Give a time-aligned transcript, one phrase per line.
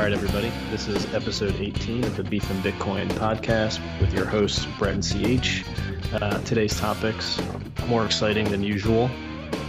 [0.00, 0.50] All right, everybody.
[0.70, 5.04] This is episode 18 of the Beef and Bitcoin podcast with your hosts, Brett and
[5.04, 5.62] CH.
[6.14, 7.38] Uh, today's topics
[7.86, 9.10] more exciting than usual.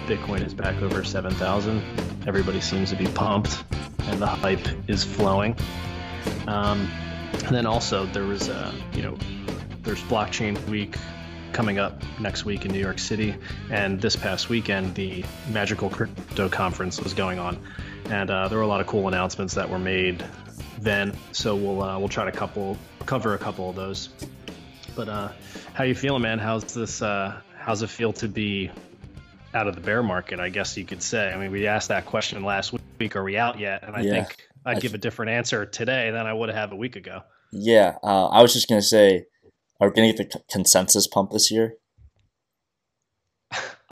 [0.07, 1.83] Bitcoin is back over 7,000.
[2.27, 3.61] Everybody seems to be pumped,
[4.03, 5.53] and the hype is flowing.
[6.47, 6.89] Um,
[7.43, 9.17] and then also there was, uh, you know,
[9.81, 10.95] there's blockchain week
[11.51, 13.35] coming up next week in New York City,
[13.69, 17.59] and this past weekend the Magical Crypto Conference was going on
[18.11, 20.23] and uh, there were a lot of cool announcements that were made
[20.79, 21.15] then.
[21.31, 24.09] So we'll uh, we'll try to couple cover a couple of those.
[24.95, 25.31] But uh,
[25.73, 26.37] how you feeling, man?
[26.37, 27.01] How's this?
[27.01, 28.69] Uh, how's it feel to be
[29.53, 30.39] out of the bear market?
[30.39, 31.31] I guess you could say.
[31.31, 33.15] I mean, we asked that question last week.
[33.15, 33.83] Are we out yet?
[33.83, 34.11] And I yeah.
[34.11, 37.21] think I'd I give a different answer today than I would have a week ago.
[37.53, 39.25] Yeah, uh, I was just gonna say,
[39.79, 41.75] are we gonna get the consensus pump this year?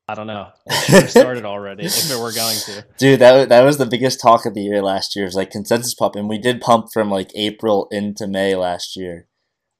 [0.09, 0.48] I don't know.
[0.91, 2.84] It started already if it were going to.
[2.98, 5.26] Dude, that that was the biggest talk of the year last year.
[5.26, 8.96] It was like consensus pump, and we did pump from like April into May last
[8.96, 9.27] year,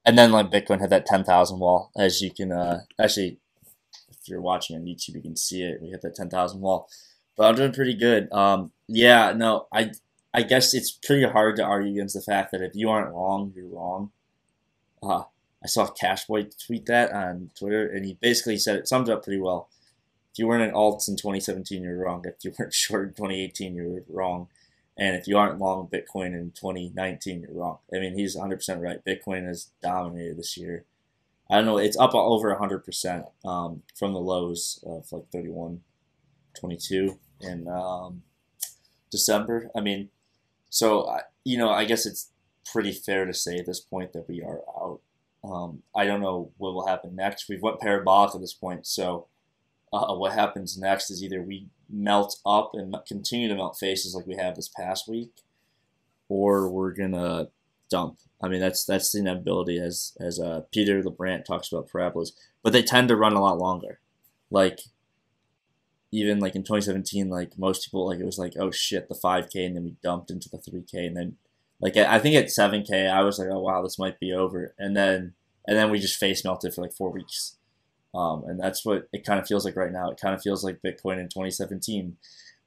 [0.04, 1.90] and then like Bitcoin had that ten thousand wall.
[1.98, 3.40] As you can uh, actually,
[4.08, 5.82] if you're watching on YouTube, you can see it.
[5.82, 6.88] We hit that ten thousand wall,
[7.36, 8.32] but I'm doing pretty good.
[8.32, 9.90] Um, yeah, no, I
[10.32, 13.52] I guess it's pretty hard to argue against the fact that if you aren't wrong,
[13.56, 14.12] you're wrong.
[15.02, 15.24] Uh,
[15.60, 19.40] I saw Cashboy tweet that on Twitter, and he basically said it summed up pretty
[19.40, 19.68] well
[20.32, 22.24] if you weren't in alts in 2017, you're wrong.
[22.24, 24.48] If you weren't short in 2018, you're wrong.
[24.96, 27.78] And if you aren't long Bitcoin in 2019, you're wrong.
[27.94, 29.04] I mean, he's 100% right.
[29.04, 30.84] Bitcoin has dominated this year.
[31.50, 35.80] I don't know, it's up over 100% um, from the lows of like 31,
[36.58, 38.22] 22 in um,
[39.10, 39.68] December.
[39.74, 40.10] I mean,
[40.68, 42.30] so, you know, I guess it's
[42.70, 45.00] pretty fair to say at this point that we are out.
[45.42, 47.48] Um, I don't know what will happen next.
[47.48, 49.26] We've went parabolic at this point, so
[49.92, 54.26] uh, what happens next is either we melt up and continue to melt faces like
[54.26, 55.32] we have this past week,
[56.28, 57.48] or we're gonna
[57.90, 58.18] dump.
[58.42, 61.10] I mean, that's that's the inevitability as as uh, Peter L.
[61.10, 62.32] Brandt talks about parabolas,
[62.62, 64.00] but they tend to run a lot longer.
[64.50, 64.80] Like
[66.12, 69.66] even like in 2017, like most people, like it was like, oh shit, the 5K,
[69.66, 71.36] and then we dumped into the 3K, and then
[71.80, 74.96] like I think at 7K, I was like, oh wow, this might be over, and
[74.96, 75.34] then
[75.66, 77.56] and then we just face melted for like four weeks.
[78.14, 80.10] Um, and that's what it kind of feels like right now.
[80.10, 82.16] It kind of feels like Bitcoin in 2017,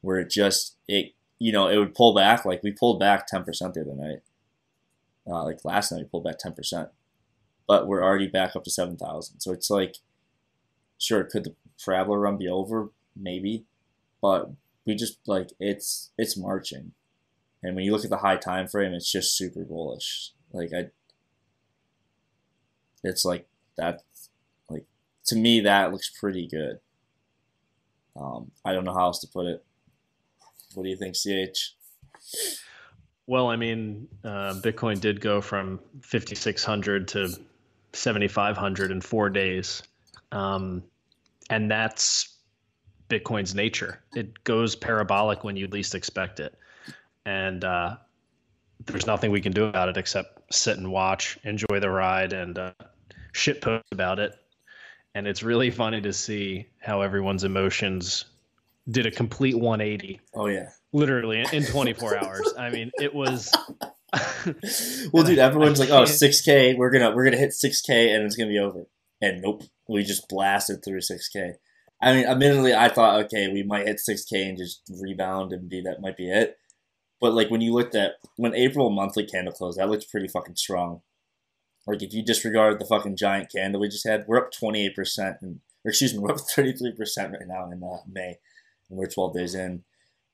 [0.01, 2.45] where it just it you know it would pull back.
[2.45, 4.19] Like we pulled back 10% the other night.
[5.27, 6.89] Uh, like last night we pulled back 10%,
[7.67, 9.39] but we're already back up to 7,000.
[9.39, 9.95] So it's like,
[10.97, 12.89] sure, could the Traveler run be over?
[13.15, 13.65] Maybe,
[14.21, 14.51] but
[14.85, 16.93] we just like it's it's marching,
[17.61, 20.31] and when you look at the high time frame, it's just super bullish.
[20.51, 20.87] Like I,
[23.03, 24.01] it's like that
[25.27, 26.79] to me, that looks pretty good.
[28.15, 29.63] Um, I don't know how else to put it.
[30.73, 31.75] What do you think, CH?
[33.25, 37.29] Well, I mean, uh, Bitcoin did go from 5,600 to
[37.93, 39.83] 7,500 in four days.
[40.31, 40.83] Um,
[41.49, 42.37] and that's
[43.09, 44.01] Bitcoin's nature.
[44.15, 46.55] It goes parabolic when you least expect it.
[47.25, 47.97] And uh,
[48.85, 52.57] there's nothing we can do about it except sit and watch, enjoy the ride, and
[52.57, 52.73] uh,
[53.31, 54.35] shit post about it
[55.15, 58.25] and it's really funny to see how everyone's emotions
[58.89, 60.19] did a complete 180.
[60.33, 62.53] Oh yeah, literally in 24 hours.
[62.57, 63.51] I mean, it was.
[65.11, 68.49] well, dude, everyone's like, "Oh, 6K, we're gonna we're gonna hit 6K and it's gonna
[68.49, 68.85] be over."
[69.21, 71.53] And nope, we just blasted through 6K.
[72.01, 75.81] I mean, admittedly, I thought, okay, we might hit 6K and just rebound and be
[75.81, 76.57] that might be it.
[77.21, 80.57] But like when you looked at when April monthly candle closed, that looked pretty fucking
[80.57, 81.01] strong.
[81.85, 85.59] Like if you disregard the fucking giant candle we just had, we're up 28%, and,
[85.83, 86.97] or excuse me, we're up 33%
[87.31, 88.37] right now in uh, May,
[88.89, 89.83] and we're 12 days in.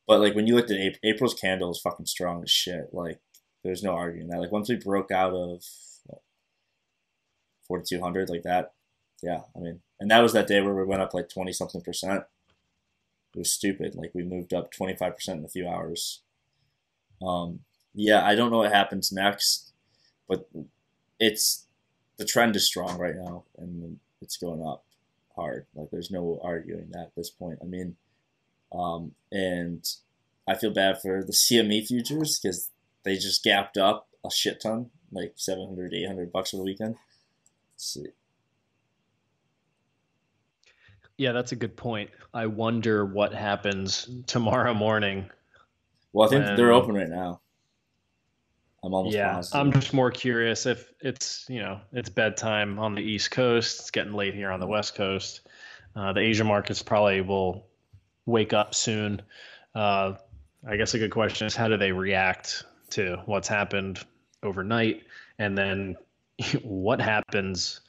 [0.08, 2.90] But like when you looked at April, April's candle is fucking strong as shit.
[2.94, 3.20] Like
[3.64, 4.40] there's no arguing that.
[4.40, 5.64] Like once we broke out of
[7.68, 8.74] 4200 like that,
[9.22, 11.82] yeah, I mean, and that was that day where we went up like 20 something
[11.82, 12.24] percent.
[13.36, 13.96] It was stupid.
[13.96, 16.24] Like we moved up 25% in a few hours.
[17.22, 17.60] Um,
[17.94, 19.74] yeah, I don't know what happens next,
[20.28, 20.50] but
[21.20, 21.66] it's
[22.18, 24.86] the trend is strong right now, and it's going up
[25.36, 25.66] hard.
[25.76, 27.60] Like there's no arguing that at this point.
[27.62, 27.96] I mean,
[28.72, 29.86] um, and
[30.48, 32.72] I feel bad for the CME futures because
[33.04, 36.96] they just gapped up a shit ton, like 700, 800 bucks for the weekend.
[37.74, 38.08] Let's see.
[41.18, 42.12] Yeah, that's a good point.
[42.34, 45.30] I wonder what happens tomorrow morning.
[46.14, 46.56] Well, I think when...
[46.56, 47.42] they're open right now.
[48.84, 49.34] I'm almost yeah.
[49.34, 49.60] Positive.
[49.60, 53.82] I'm just more curious if it's you know it's bedtime on the East Coast.
[53.82, 55.42] It's getting late here on the West Coast.
[55.96, 57.66] Uh, the Asia markets probably will
[58.26, 59.22] wake up soon.
[59.76, 60.14] Uh,
[60.68, 64.00] I guess a good question is how do they react to what's happened
[64.44, 65.04] overnight
[65.38, 65.96] and then
[66.64, 67.82] what happens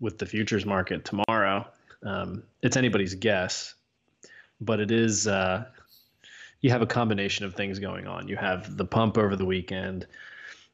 [0.00, 1.66] with the futures market tomorrow.
[2.02, 3.74] Um, it's anybody's guess,
[4.60, 5.26] but it is.
[5.26, 5.64] Uh,
[6.60, 8.28] you have a combination of things going on.
[8.28, 10.06] You have the pump over the weekend.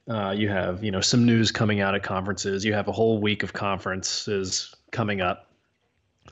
[0.09, 2.65] Uh, you have you know some news coming out at conferences.
[2.65, 5.51] You have a whole week of conferences coming up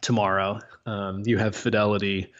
[0.00, 0.60] tomorrow.
[0.86, 2.32] Um, you have Fidelity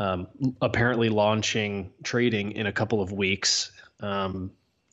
[0.00, 0.26] um,
[0.62, 3.70] apparently launching trading in a couple of weeks.
[4.00, 4.50] Um,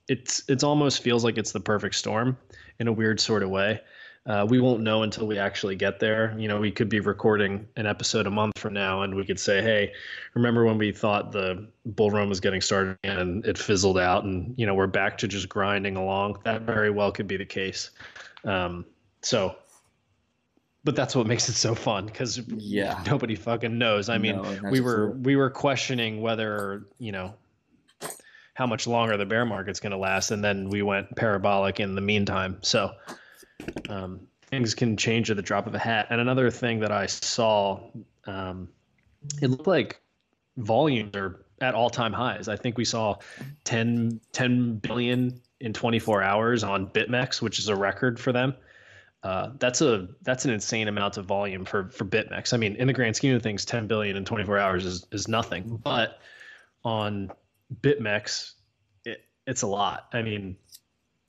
[0.10, 2.38] it's it's almost feels like it's the perfect storm
[2.80, 3.80] in a weird sort of way.
[4.28, 6.36] Uh, we won't know until we actually get there.
[6.38, 9.40] You know, we could be recording an episode a month from now, and we could
[9.40, 9.94] say, "Hey,
[10.34, 14.54] remember when we thought the bull run was getting started and it fizzled out, and
[14.58, 17.92] you know we're back to just grinding along." That very well could be the case.
[18.44, 18.86] Um,
[19.22, 19.56] so,
[20.84, 24.10] but that's what makes it so fun because yeah, nobody fucking knows.
[24.10, 25.20] I mean, no, we were true.
[25.24, 27.34] we were questioning whether you know
[28.56, 31.96] how much longer the bear market's going to last, and then we went parabolic in
[31.96, 32.58] the meantime.
[32.62, 32.92] So
[33.90, 36.08] um, things can change at the drop of a hat.
[36.10, 37.80] And another thing that I saw,
[38.26, 38.70] um,
[39.42, 40.00] it looked like
[40.58, 42.48] volumes are at all time highs.
[42.48, 43.18] I think we saw
[43.64, 48.56] 10, 10 billion in 24 hours on BitMEX, which is a record for them.
[49.24, 52.54] Uh, that's a that's an insane amount of volume for for BitMEX.
[52.54, 55.28] I mean, in the grand scheme of things, 10 billion in 24 hours is is
[55.28, 55.82] nothing.
[55.84, 56.20] But
[56.86, 57.32] on
[57.82, 58.54] BitMEX,
[59.06, 60.08] it, it's a lot.
[60.14, 60.56] I mean,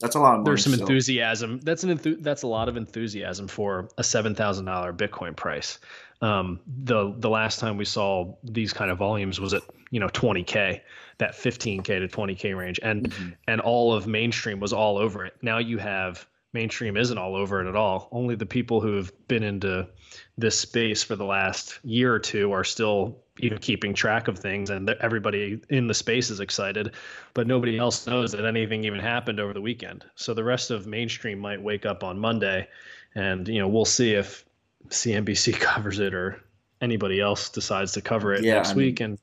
[0.01, 0.45] that's a lot.
[0.45, 0.87] There's some still.
[0.87, 1.61] enthusiasm.
[1.61, 5.79] That's an enthu- that's a lot of enthusiasm for a seven thousand dollar Bitcoin price.
[6.21, 10.09] Um, the the last time we saw these kind of volumes was at you know
[10.09, 10.81] 20k,
[11.19, 13.31] that 15k to 20k range, and mm-hmm.
[13.49, 15.35] and all of mainstream was all over it.
[15.43, 18.09] Now you have mainstream isn't all over it at all.
[18.13, 19.89] Only the people who have been into
[20.37, 24.71] this space for the last year or two are still even keeping track of things,
[24.71, 26.93] and everybody in the space is excited,
[27.35, 30.05] but nobody else knows that anything even happened over the weekend.
[30.15, 32.69] So the rest of mainstream might wake up on Monday,
[33.15, 34.45] and you know we'll see if
[34.89, 36.43] CNBC covers it or
[36.81, 39.01] anybody else decides to cover it yeah, next I mean, week.
[39.01, 39.19] And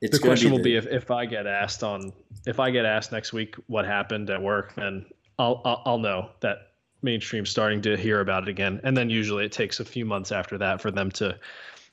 [0.00, 0.64] the question will the...
[0.64, 2.12] be if, if I get asked on
[2.46, 5.06] if I get asked next week what happened at work, then
[5.38, 6.70] I'll, I'll, I'll know that
[7.02, 8.80] mainstream starting to hear about it again.
[8.84, 11.38] And then usually it takes a few months after that for them to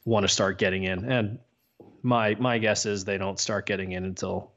[0.05, 1.09] want to start getting in.
[1.09, 1.39] And
[2.07, 4.51] my my guess is they don't start getting in until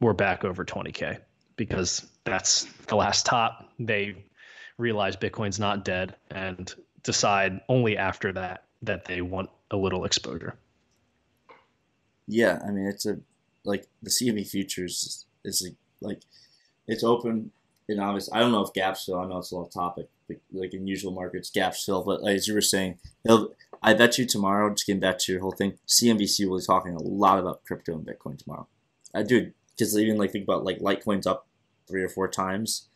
[0.00, 1.18] we're back over 20k
[1.56, 3.68] because that's the last top.
[3.80, 4.24] They
[4.78, 10.56] realize Bitcoin's not dead and decide only after that that they want a little exposure.
[12.28, 13.18] Yeah, I mean it's a
[13.64, 16.22] like the CME futures is, a, like
[16.86, 17.50] it's open
[17.88, 19.20] and obviously, I don't know if gaps fill.
[19.20, 20.08] I know it's a little topic,
[20.52, 22.02] like in usual markets, gaps fill.
[22.02, 22.98] But as you were saying,
[23.82, 26.94] I bet you tomorrow, just getting back to your whole thing, CNBC will be talking
[26.94, 28.66] a lot about crypto and Bitcoin tomorrow.
[29.14, 31.46] I do, because even like think about like Litecoin's up
[31.86, 32.88] three or four times.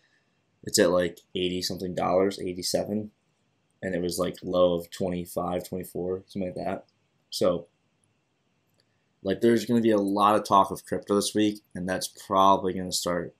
[0.64, 3.11] It's at like 80 something dollars, 87.
[3.82, 6.87] And it was like low of 25, 24, something like that.
[7.31, 7.67] So,
[9.23, 12.08] like, there's going to be a lot of talk of crypto this week, and that's
[12.08, 13.34] probably going to start,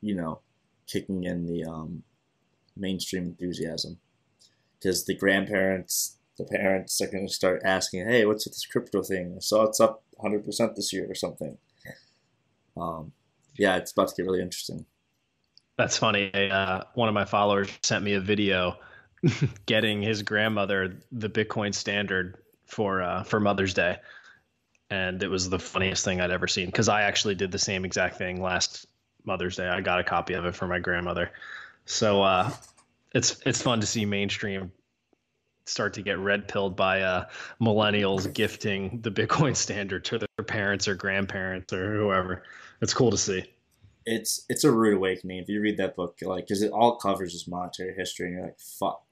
[0.00, 0.40] you know,
[0.86, 2.02] kicking in the um,
[2.76, 3.98] mainstream enthusiasm
[4.78, 9.02] because the grandparents, the parents are going to start asking, "Hey, what's with this crypto
[9.02, 9.34] thing?
[9.36, 11.56] I saw it's up 100% this year or something."
[12.76, 13.12] Um,
[13.56, 14.84] yeah, it's about to get really interesting.
[15.76, 16.32] That's funny.
[16.34, 18.76] Uh, one of my followers sent me a video
[19.66, 23.96] getting his grandmother the Bitcoin standard for uh, for Mother's Day,
[24.90, 27.84] and it was the funniest thing I'd ever seen because I actually did the same
[27.84, 28.86] exact thing last
[29.24, 29.68] Mother's Day.
[29.68, 31.30] I got a copy of it for my grandmother.
[31.86, 32.50] So uh,
[33.14, 34.72] it's it's fun to see mainstream
[35.66, 37.26] start to get red pilled by uh,
[37.60, 42.42] millennials gifting the Bitcoin standard to their parents or grandparents or whoever.
[42.80, 43.44] It's cool to see.
[44.06, 47.32] It's it's a rude awakening if you read that book, like because it all covers
[47.32, 49.03] this monetary history, and you're like, fuck.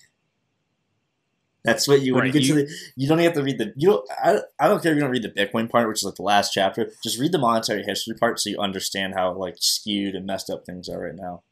[1.64, 3.58] That's what you when right, you get you, to the you don't have to read
[3.58, 5.98] the you don't I, I don't care if you don't read the Bitcoin part, which
[5.98, 6.90] is like the last chapter.
[7.02, 10.64] Just read the monetary history part so you understand how like skewed and messed up
[10.66, 11.42] things are right now.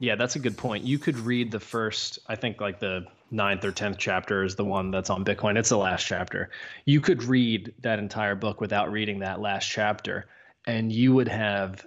[0.00, 0.84] Yeah, that's a good point.
[0.84, 4.64] You could read the first, I think like the ninth or tenth chapter is the
[4.64, 5.56] one that's on Bitcoin.
[5.56, 6.50] It's the last chapter.
[6.84, 10.26] You could read that entire book without reading that last chapter,
[10.66, 11.86] and you would have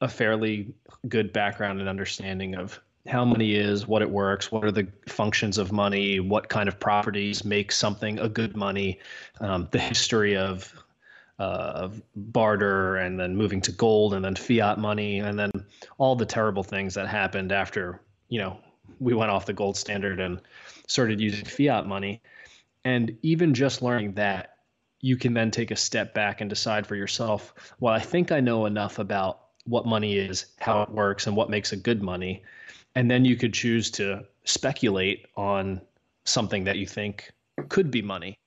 [0.00, 0.72] a fairly
[1.08, 5.58] good background and understanding of how money is, what it works, what are the functions
[5.58, 9.00] of money, what kind of properties make something a good money,
[9.40, 10.72] um, the history of
[11.40, 15.52] uh, of barter and then moving to gold and then fiat money and then
[15.96, 18.58] all the terrible things that happened after you know
[18.98, 20.40] we went off the gold standard and
[20.88, 22.20] started using fiat money
[22.84, 24.58] and even just learning that
[25.00, 28.40] you can then take a step back and decide for yourself, well, I think I
[28.40, 32.42] know enough about what money is, how it works, and what makes a good money.
[32.94, 35.80] And then you could choose to speculate on
[36.24, 37.30] something that you think
[37.68, 38.38] could be money.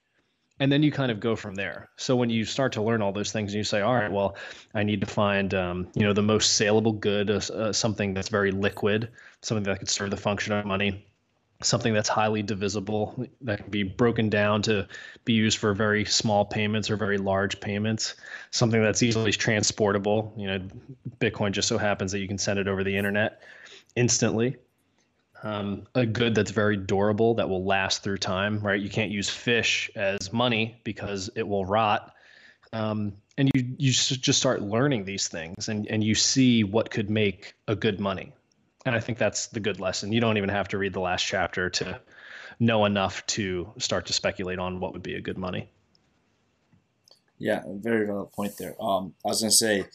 [0.60, 1.90] And then you kind of go from there.
[1.98, 4.36] So when you start to learn all those things, and you say, "All right, well,
[4.76, 8.30] I need to find, um, you know, the most saleable good, uh, uh, something that's
[8.30, 9.10] very liquid,
[9.42, 11.04] something that could serve the function of money,
[11.64, 14.88] something that's highly divisible that can be broken down to
[15.26, 18.16] be used for very small payments or very large payments
[18.52, 20.60] something that's easily transportable you know
[21.20, 23.42] bitcoin just so happens that you can send it over the internet
[23.96, 24.56] instantly
[25.44, 29.30] um, a good that's very durable that will last through time right you can't use
[29.30, 32.14] fish as money because it will rot
[32.74, 37.10] um, and you you just start learning these things and, and you see what could
[37.10, 38.34] make a good money
[38.86, 40.12] and I think that's the good lesson.
[40.12, 42.00] You don't even have to read the last chapter to
[42.60, 45.70] know enough to start to speculate on what would be a good money.
[47.38, 48.76] Yeah, very valid point there.
[48.82, 49.86] Um, I was gonna say,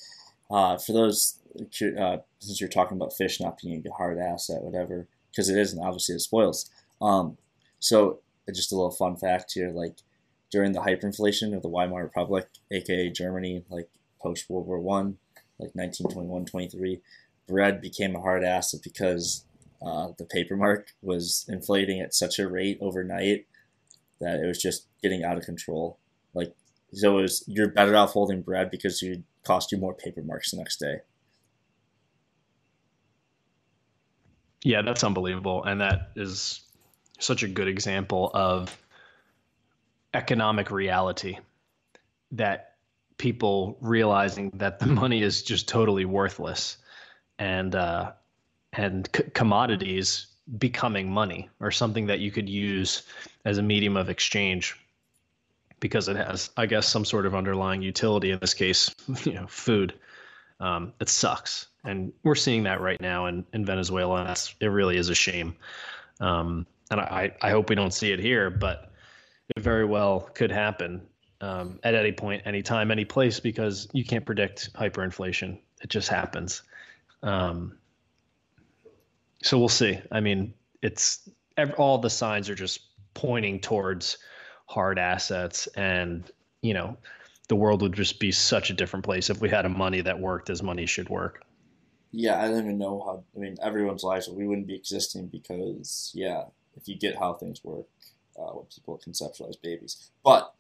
[0.50, 5.06] uh, for those uh, since you're talking about fish not being a hard asset, whatever,
[5.30, 5.82] because it isn't.
[5.82, 6.70] Obviously, it spoils.
[7.00, 7.38] Um,
[7.78, 8.20] so
[8.52, 9.98] just a little fun fact here, like
[10.50, 13.88] during the hyperinflation of the Weimar Republic, aka Germany, like
[14.20, 15.18] post World War One,
[15.58, 17.00] like 1921, 23
[17.46, 19.44] bread became a hard asset because
[19.84, 23.46] uh, the paper mark was inflating at such a rate overnight
[24.20, 25.98] that it was just getting out of control.
[26.34, 26.54] Like
[26.92, 30.50] so, it was you're better off holding bread because it cost you more paper marks
[30.50, 31.00] the next day.
[34.66, 36.60] Yeah, that's unbelievable, and that is
[37.20, 38.76] such a good example of
[40.12, 41.38] economic reality
[42.32, 42.74] that
[43.16, 46.78] people realizing that the money is just totally worthless
[47.38, 48.10] and uh,
[48.72, 50.26] and c- commodities
[50.58, 53.04] becoming money or something that you could use
[53.44, 54.74] as a medium of exchange
[55.78, 58.32] because it has, I guess, some sort of underlying utility.
[58.32, 58.92] In this case,
[59.24, 59.94] you know, food.
[60.58, 64.66] Um, it sucks, and we're seeing that right now in, in Venezuela, and that's it.
[64.66, 65.54] Really is a shame.
[66.20, 68.90] Um, and I, I hope we don't see it here, but
[69.54, 71.06] it very well could happen
[71.40, 75.58] um, at any point, any time, any place, because you can't predict hyperinflation.
[75.82, 76.62] It just happens.
[77.22, 77.76] Um,
[79.42, 80.00] so we'll see.
[80.10, 81.28] I mean, it's
[81.76, 82.80] all the signs are just
[83.14, 84.18] pointing towards
[84.66, 86.30] hard assets, and
[86.62, 86.96] you know,
[87.48, 90.18] the world would just be such a different place if we had a money that
[90.18, 91.44] worked as money should work.
[92.12, 93.24] Yeah, I don't even know how.
[93.36, 96.44] I mean, everyone's lives we wouldn't be existing because yeah,
[96.76, 97.86] if you get how things work,
[98.38, 100.10] uh, what people conceptualize babies.
[100.24, 100.52] But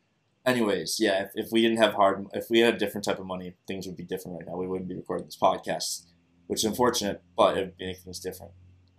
[0.44, 3.26] anyways, yeah, if, if we didn't have hard, if we had a different type of
[3.26, 4.56] money, things would be different right now.
[4.56, 6.02] We wouldn't be recording this podcast
[6.46, 8.52] which is unfortunate, but it would make things different.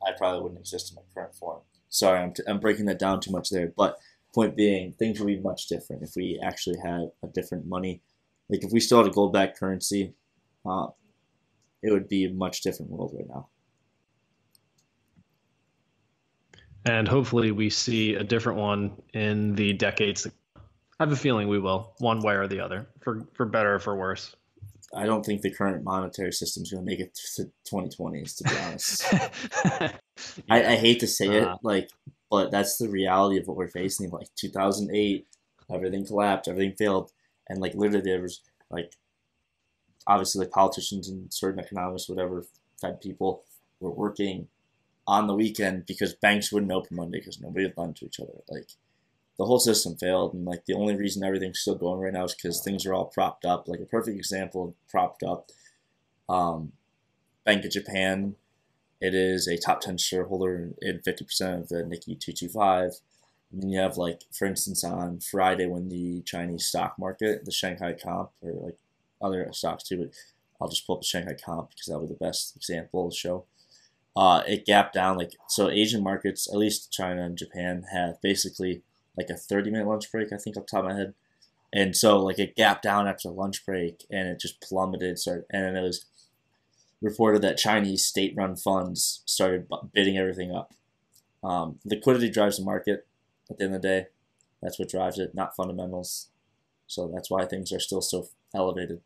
[0.06, 1.62] I probably wouldn't exist in my current form.
[1.90, 3.72] Sorry, I'm, t- I'm breaking that down too much there.
[3.76, 3.98] But
[4.34, 8.02] point being, things would be much different if we actually had a different money.
[8.50, 10.14] Like if we still had a gold backed currency,
[10.66, 10.88] uh,
[11.82, 13.50] it would be a much different world right now.
[16.86, 20.26] And hopefully, we see a different one in the decades.
[20.56, 23.80] I have a feeling we will, one way or the other, for for better or
[23.80, 24.36] for worse.
[24.96, 28.38] I don't think the current monetary system is going to make it to 2020s.
[28.38, 29.92] To be honest, yeah.
[30.50, 31.54] I, I, hate to say uh-huh.
[31.54, 31.90] it, like,
[32.30, 34.10] but that's the reality of what we're facing.
[34.10, 35.28] Like 2008,
[35.74, 37.12] everything collapsed, everything failed,
[37.50, 38.94] and like literally there was like,
[40.06, 42.46] obviously like politicians and certain economists, whatever,
[42.80, 43.44] Fed people
[43.80, 44.48] were working
[45.08, 48.34] on the weekend because banks wouldn't open Monday because nobody would lend to each other.
[48.50, 48.72] Like
[49.38, 52.36] the whole system failed, and like the only reason everything's still going right now is
[52.36, 53.68] because things are all propped up.
[53.68, 55.52] Like a perfect example propped up,
[56.28, 56.74] um,
[57.46, 58.36] Bank of Japan.
[59.00, 62.94] It is a top ten shareholder in fifty percent of the Nikkei two two five.
[63.52, 67.94] And you have like, for instance, on Friday when the Chinese stock market, the Shanghai
[67.94, 68.78] Comp, or like
[69.22, 70.10] other stocks too, but
[70.60, 73.46] I'll just pull up the Shanghai Comp because that'll be the best example to show.
[74.16, 75.70] Uh, it gapped down like so.
[75.70, 78.82] Asian markets, at least China and Japan, have basically
[79.16, 81.14] like a 30 minute lunch break, I think, off top of my head.
[81.72, 85.20] And so, like, it gapped down after lunch break and it just plummeted.
[85.20, 86.06] Started, and then it was
[87.02, 90.74] reported that Chinese state run funds started bidding everything up.
[91.44, 93.08] Um, liquidity drives the market
[93.50, 94.06] at the end of the day.
[94.62, 96.30] That's what drives it, not fundamentals.
[96.88, 99.02] So that's why things are still so elevated.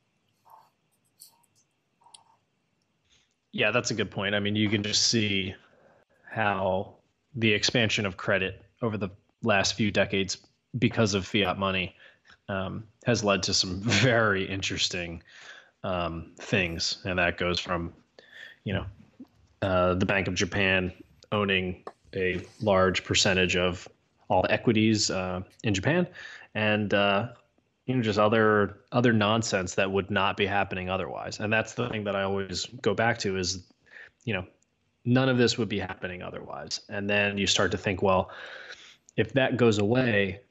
[3.52, 4.34] Yeah, that's a good point.
[4.34, 5.56] I mean, you can just see
[6.30, 6.96] how
[7.36, 9.10] the expansion of credit over the
[9.44, 10.38] last few decades
[10.78, 11.96] because of fiat money
[12.48, 15.22] um, has led to some very interesting
[15.84, 17.94] um, things, and that goes from,
[18.64, 18.86] you know,
[19.62, 20.92] uh, the Bank of Japan
[21.32, 21.84] owning
[22.16, 23.88] a large percentage of
[24.28, 26.08] all equities uh, in Japan,
[26.56, 27.30] and uh,
[27.86, 31.40] you know just other other nonsense that would not be happening otherwise.
[31.40, 33.64] And that's the thing that i always go back to is
[34.24, 34.46] you know
[35.04, 36.82] none of this would be happening otherwise.
[36.90, 38.32] And then you start to think well
[39.18, 40.42] if that goes away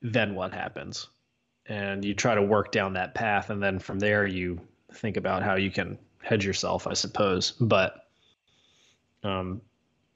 [0.00, 1.08] then what happens
[1.68, 4.60] and you try to work down that path and then from there you
[4.94, 8.06] think about how you can hedge yourself i suppose but
[9.24, 9.60] um,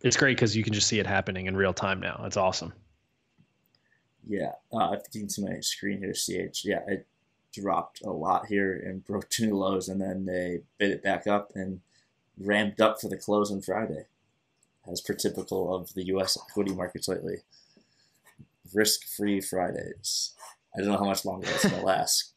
[0.02, 2.73] it's great because you can just see it happening in real time now it's awesome
[4.26, 6.64] yeah, uh, I can see my screen here, CH.
[6.64, 7.06] Yeah, it
[7.52, 11.52] dropped a lot here and broke two lows, and then they bid it back up
[11.54, 11.80] and
[12.38, 14.06] ramped up for the close on Friday,
[14.90, 16.38] as per typical of the U.S.
[16.49, 17.38] equity markets lately.
[18.73, 20.35] Risk-free Fridays.
[20.75, 22.33] I don't know how much longer that's gonna last.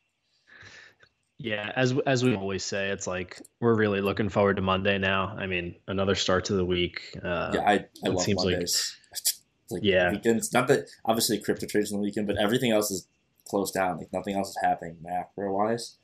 [1.38, 5.36] Yeah, as as we always say, it's like we're really looking forward to Monday now.
[5.38, 7.02] I mean, another start to the week.
[7.22, 8.96] Uh, yeah, I, I love Mondays.
[9.12, 9.22] Like
[9.72, 10.12] like yeah.
[10.12, 10.54] weekends.
[10.54, 13.08] Not that obviously crypto trades on the weekend, but everything else is
[13.48, 13.98] closed down.
[13.98, 15.98] Like nothing else is happening macro wise.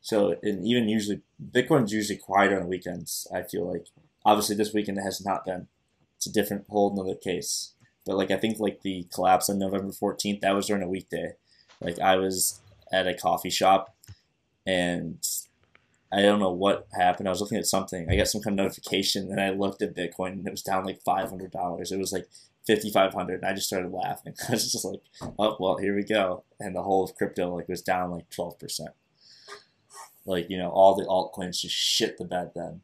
[0.00, 1.20] So and even usually
[1.52, 3.26] Bitcoin's usually quieter on the weekends.
[3.34, 3.86] I feel like
[4.24, 5.68] obviously this weekend it has not been.
[6.16, 7.74] It's a different whole another case.
[8.06, 11.34] But like I think like the collapse on November fourteenth that was during a weekday.
[11.82, 12.60] Like I was
[12.92, 13.94] at a coffee shop
[14.66, 15.18] and
[16.12, 17.26] I don't know what happened.
[17.26, 18.08] I was looking at something.
[18.10, 20.84] I got some kind of notification, and I looked at Bitcoin, and it was down
[20.84, 21.90] like five hundred dollars.
[21.90, 22.28] It was like
[22.66, 25.00] 5500 and i just started laughing i was just like
[25.38, 28.80] oh well here we go and the whole of crypto like was down like 12%
[30.26, 32.80] like you know all the altcoins just shit the bed then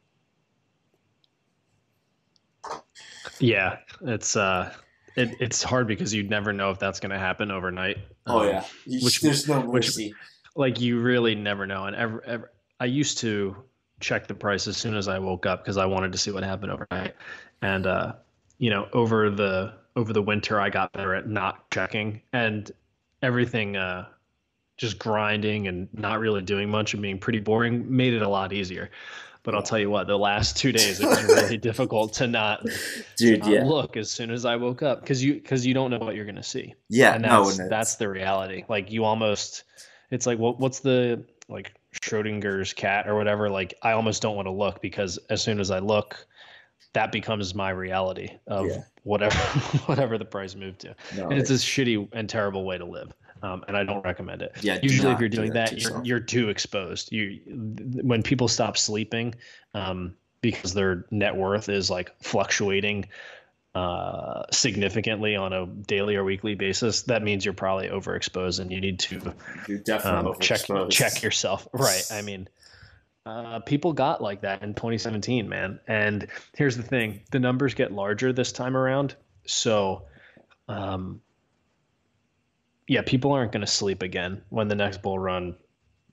[3.39, 4.71] yeah it's uh
[5.15, 7.97] it, it's hard because you'd never know if that's going to happen overnight
[8.29, 8.65] oh um, yeah.
[8.85, 10.15] You, which there's no mercy which,
[10.55, 11.85] like you really never know.
[11.85, 13.55] And ever, ever i used to
[13.99, 16.43] check the price as soon as i woke up because i wanted to see what
[16.43, 17.15] happened overnight.
[17.61, 18.13] And uh
[18.57, 22.21] you know over the over the winter I got better at not checking.
[22.33, 22.71] And
[23.21, 24.05] everything uh,
[24.77, 28.53] just grinding and not really doing much and being pretty boring made it a lot
[28.53, 28.89] easier.
[29.43, 32.65] But I'll tell you what, the last two days it was really difficult to not,
[33.17, 33.63] Dude, to yeah.
[33.63, 36.25] look as soon as I woke up because you because you don't know what you're
[36.25, 36.75] gonna see.
[36.89, 38.65] Yeah, and that's no, that's the reality.
[38.67, 39.63] Like you almost,
[40.11, 43.49] it's like what what's the like Schrodinger's cat or whatever.
[43.49, 46.27] Like I almost don't want to look because as soon as I look,
[46.93, 48.83] that becomes my reality of yeah.
[49.03, 49.35] whatever
[49.85, 50.95] whatever the price moved to.
[51.15, 53.13] No, and it's a shitty and terrible way to live.
[53.41, 54.55] Um, and I don't recommend it.
[54.61, 57.11] Yeah, usually if you're doing do that, that you're, you're too exposed.
[57.11, 59.35] You when people stop sleeping
[59.73, 63.07] um, because their net worth is like fluctuating
[63.75, 68.81] uh, significantly on a daily or weekly basis, that means you're probably overexposed and you
[68.81, 69.33] need to
[70.03, 71.67] um, check check yourself.
[71.73, 72.03] Right.
[72.11, 72.49] I mean,
[73.25, 75.79] uh, people got like that in 2017, man.
[75.87, 79.15] And here's the thing: the numbers get larger this time around.
[79.45, 80.03] So,
[80.67, 81.21] um,
[82.89, 85.55] yeah, people aren't going to sleep again when the next bull run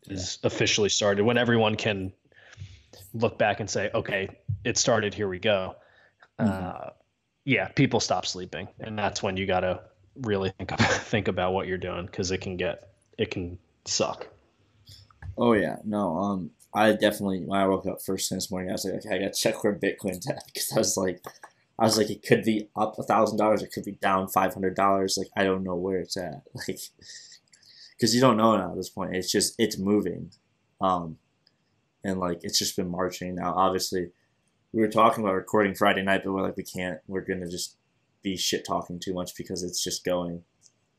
[0.09, 1.25] is officially started.
[1.25, 2.13] When everyone can
[3.15, 4.29] look back and say, "Okay,
[4.63, 5.15] it started.
[5.15, 5.75] Here we go."
[6.39, 6.67] Mm-hmm.
[6.67, 6.91] Uh,
[7.47, 9.81] yeah, people stop sleeping, and that's when you got to
[10.21, 14.29] really think about, think about what you're doing because it can get it can suck.
[15.39, 16.19] Oh yeah, no.
[16.19, 19.15] Um, I definitely when I woke up first thing this morning, I was like, okay,
[19.15, 21.25] I gotta check where Bitcoin's at because I was like,
[21.79, 24.55] I was like, it could be up a thousand dollars, it could be down five
[24.55, 25.17] hundred dollars.
[25.19, 26.79] Like I don't know where it's at, like
[27.97, 29.15] because you don't know now at this point.
[29.15, 30.31] It's just it's moving,
[30.81, 31.19] um,
[32.05, 33.55] and like it's just been marching now.
[33.55, 34.11] Obviously,
[34.73, 36.99] we were talking about recording Friday night, but we're like we can't.
[37.07, 37.77] We're gonna just
[38.23, 40.43] be shit talking too much because it's just going.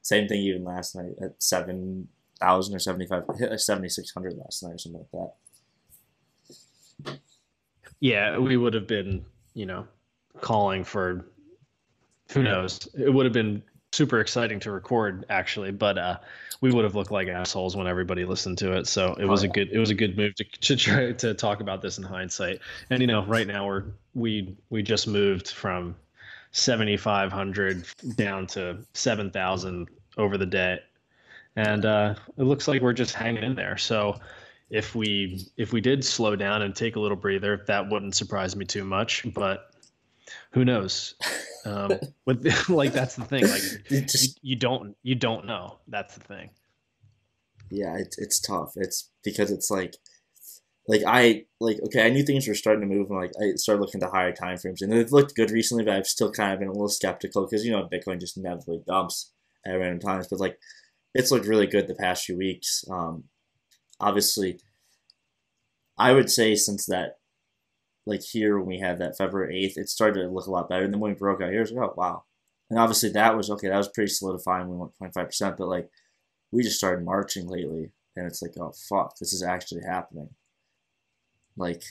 [0.04, 2.08] Same thing even last night at seven
[2.40, 3.24] thousand or seventy five.
[3.28, 5.32] Like seventy six hundred last night or something like
[7.04, 7.20] that.
[8.00, 9.88] Yeah, we would have been, you know,
[10.42, 11.26] calling for
[12.32, 12.88] who knows.
[12.98, 16.18] It would have been super exciting to record actually, but uh,
[16.62, 18.88] we would have looked like assholes when everybody listened to it.
[18.88, 21.62] So it was a good it was a good move to, to try to talk
[21.62, 22.60] about this in hindsight.
[22.90, 25.96] And you know, right now we're we we just moved from
[26.52, 30.80] 7500 down to 7000 over the day.
[31.56, 33.78] And uh, it looks like we're just hanging in there.
[33.78, 34.20] So
[34.70, 38.56] if we if we did slow down and take a little breather, that wouldn't surprise
[38.56, 39.26] me too much.
[39.34, 39.72] But
[40.52, 41.16] who knows?
[41.66, 43.44] Um, with like that's the thing.
[43.44, 43.62] Like
[44.08, 45.78] just, you, you, don't you don't know.
[45.88, 46.50] That's the thing.
[47.70, 48.74] Yeah, it's it's tough.
[48.76, 49.96] It's because it's like
[50.88, 53.82] like I like okay, I knew things were starting to move, and like I started
[53.82, 56.60] looking the higher time frames, and it looked good recently, but I've still kind of
[56.60, 59.32] been a little skeptical because you know Bitcoin just inevitably dumps
[59.66, 60.28] at random times.
[60.30, 60.58] But like
[61.14, 62.86] it's looked really good the past few weeks.
[62.90, 63.26] Um,
[64.00, 64.60] obviously,
[65.98, 67.18] I would say since that,
[68.08, 70.86] like here when we had that February 8th, it started to look a lot better.
[70.86, 72.24] And then when we broke out here, it was like, oh, wow.
[72.70, 74.70] And obviously that was, okay, that was pretty solidifying.
[74.70, 75.90] We went 25%, but like
[76.52, 80.30] we just started marching lately, and it's like, oh fuck, this is actually happening.
[81.58, 81.84] Like,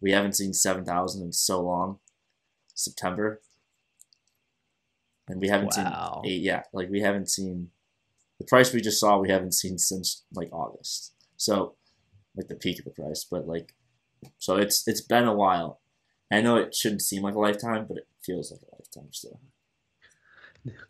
[0.00, 1.98] we haven't seen seven thousand in so long.
[2.74, 3.40] September,
[5.28, 6.20] and we haven't Wow.
[6.24, 6.42] seen eight.
[6.42, 7.70] Yeah, like we haven't seen
[8.38, 9.18] the price we just saw.
[9.18, 11.14] We haven't seen since like August.
[11.36, 11.76] So,
[12.36, 13.74] like the peak of the price, but like,
[14.38, 15.80] so it's it's been a while.
[16.32, 19.40] I know it shouldn't seem like a lifetime, but it feels like a lifetime still.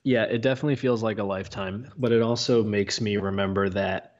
[0.02, 4.16] Yeah, it definitely feels like a lifetime, but it also makes me remember that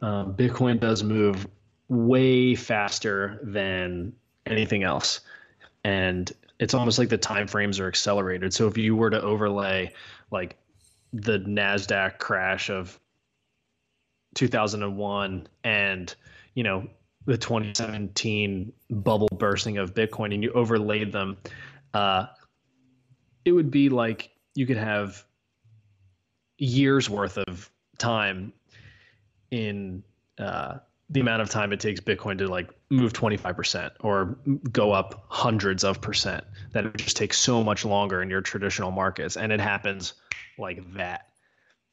[0.00, 1.46] um, Bitcoin does move
[1.88, 4.12] way faster than
[4.46, 5.20] anything else,
[5.84, 8.52] and it's almost like the time frames are accelerated.
[8.52, 9.92] So if you were to overlay
[10.30, 10.56] like
[11.12, 12.98] the Nasdaq crash of
[14.34, 16.14] 2001 and
[16.54, 16.86] you know
[17.26, 21.36] the 2017 bubble bursting of Bitcoin, and you overlaid them,
[21.92, 22.26] uh,
[23.44, 25.24] it would be like you could have
[26.58, 28.52] years worth of time
[29.50, 30.02] in
[30.38, 30.78] uh,
[31.10, 34.36] the amount of time it takes Bitcoin to like move 25% or
[34.72, 36.44] go up hundreds of percent.
[36.72, 39.36] That it just take so much longer in your traditional markets.
[39.36, 40.14] And it happens
[40.58, 41.28] like that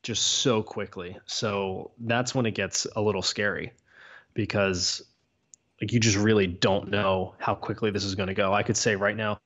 [0.02, 1.18] just so quickly.
[1.26, 3.72] So that's when it gets a little scary
[4.34, 5.04] because
[5.82, 8.54] like you just really don't know how quickly this is going to go.
[8.54, 9.40] I could say right now.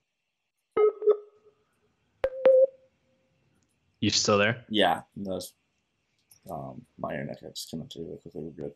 [3.99, 4.63] You still there?
[4.69, 5.53] Yeah, those.
[6.49, 8.41] Um, my internet just came up to really quickly.
[8.43, 8.71] We're good.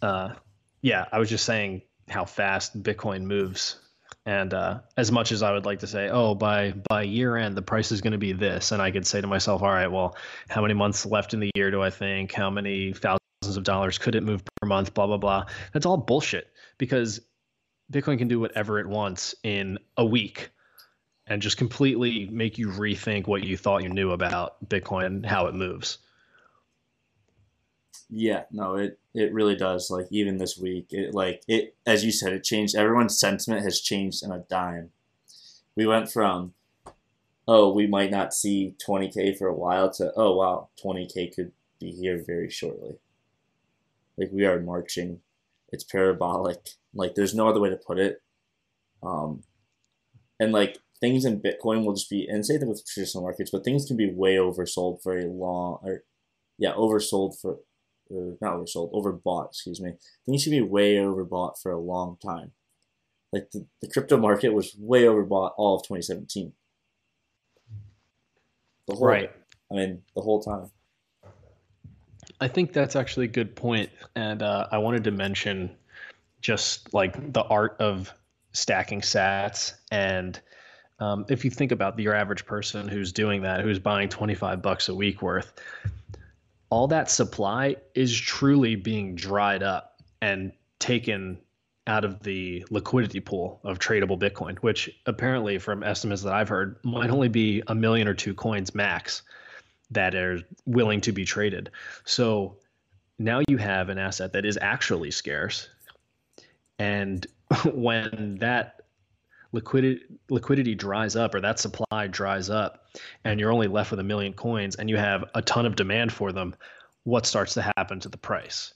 [0.00, 0.34] Uh,
[0.80, 3.80] yeah, I was just saying how fast Bitcoin moves,
[4.24, 7.56] and uh, as much as I would like to say, oh, by by year end
[7.56, 9.88] the price is going to be this, and I could say to myself, all right,
[9.88, 10.16] well,
[10.48, 12.32] how many months left in the year do I think?
[12.32, 12.92] How many
[13.52, 14.94] thousands of dollars could it move per month?
[14.94, 15.44] Blah blah blah.
[15.72, 17.20] That's all bullshit because
[17.92, 20.50] Bitcoin can do whatever it wants in a week.
[21.26, 25.46] And just completely make you rethink what you thought you knew about Bitcoin and how
[25.46, 25.98] it moves.
[28.10, 29.88] Yeah, no, it it really does.
[29.88, 32.74] Like even this week, it like it as you said, it changed.
[32.74, 34.90] Everyone's sentiment has changed in a dime.
[35.76, 36.52] We went from,
[37.46, 41.92] oh, we might not see 20k for a while to oh wow, 20k could be
[41.92, 42.96] here very shortly.
[44.18, 45.20] Like we are marching.
[45.70, 46.58] It's parabolic.
[46.94, 48.18] Like there's no other way to put it.
[49.02, 49.42] Um,
[50.38, 53.64] and like things in Bitcoin will just be and say that with traditional markets, but
[53.64, 56.04] things can be way oversold for a long or
[56.58, 57.58] yeah, oversold for
[58.10, 59.94] or not oversold, overbought, excuse me.
[60.26, 62.52] Things should be way overbought for a long time.
[63.32, 66.52] Like the, the crypto market was way overbought all of 2017.
[68.88, 69.30] The whole, Right.
[69.70, 70.70] I mean, the whole time.
[72.42, 75.70] I think that's actually a good point, and uh, I wanted to mention
[76.40, 78.12] just like the art of
[78.52, 80.38] stacking sats and
[80.98, 84.88] um, if you think about your average person who's doing that who's buying 25 bucks
[84.88, 85.52] a week worth
[86.68, 91.38] all that supply is truly being dried up and taken
[91.86, 96.76] out of the liquidity pool of tradable bitcoin which apparently from estimates that i've heard
[96.84, 99.22] might only be a million or two coins max
[99.92, 101.70] that are willing to be traded.
[102.04, 102.56] So
[103.18, 105.68] now you have an asset that is actually scarce.
[106.78, 107.26] And
[107.72, 108.80] when that
[109.52, 112.86] liquidity liquidity dries up or that supply dries up
[113.24, 116.10] and you're only left with a million coins and you have a ton of demand
[116.10, 116.54] for them
[117.04, 118.72] what starts to happen to the price?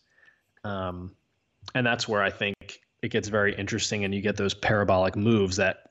[0.65, 1.17] Um,
[1.75, 5.57] and that's where i think it gets very interesting and you get those parabolic moves
[5.57, 5.86] that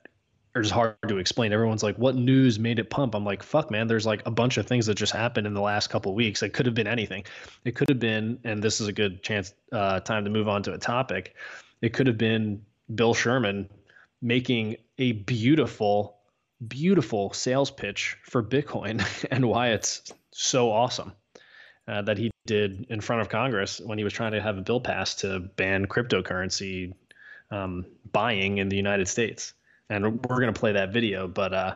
[0.56, 1.52] are just hard to explain.
[1.52, 3.14] Everyone's like what news made it pump?
[3.14, 5.60] I'm like fuck man there's like a bunch of things that just happened in the
[5.60, 6.42] last couple weeks.
[6.42, 7.24] It could have been anything.
[7.64, 10.62] It could have been and this is a good chance uh, time to move on
[10.64, 11.34] to a topic.
[11.82, 12.62] It could have been
[12.94, 13.68] bill sherman
[14.22, 16.16] making a beautiful,
[16.66, 21.12] beautiful sales pitch for Bitcoin and why it's so awesome
[21.86, 24.62] uh, that he did in front of Congress when he was trying to have a
[24.62, 26.94] bill passed to ban cryptocurrency
[27.50, 29.52] um, buying in the United States.
[29.88, 31.74] And we're going to play that video, but uh,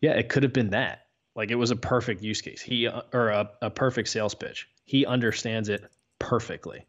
[0.00, 1.06] yeah, it could have been that.
[1.36, 2.60] Like it was a perfect use case.
[2.60, 4.68] He uh, or a, a perfect sales pitch.
[4.84, 5.84] He understands it
[6.18, 6.84] perfectly.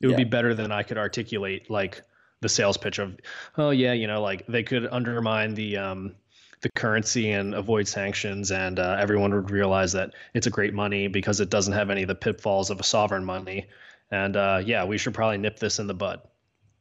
[0.00, 0.24] It would Yeah.
[0.24, 2.00] be better than I could articulate like
[2.40, 3.18] the sales pitch of,
[3.58, 6.14] oh yeah, you know, like they could undermine the um,
[6.62, 11.08] the currency and avoid sanctions, and uh, everyone would realize that it's a great money
[11.08, 13.66] because it doesn't have any of the pitfalls of a sovereign money.
[14.10, 16.20] And uh, yeah, we should probably nip this in the bud.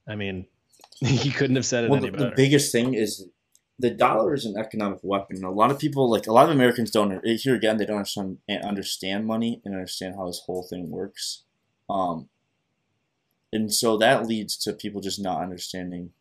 [0.08, 0.48] I mean,
[1.06, 2.30] he couldn't have said it Well, any the, better.
[2.30, 3.28] the biggest thing is
[3.78, 5.44] the dollar is an economic weapon.
[5.44, 7.26] A lot of people, like a lot of Americans, don't.
[7.26, 11.44] Here again, they don't understand understand money and understand how this whole thing works.
[11.90, 12.28] Um,
[13.54, 16.12] and so that leads to people just not understanding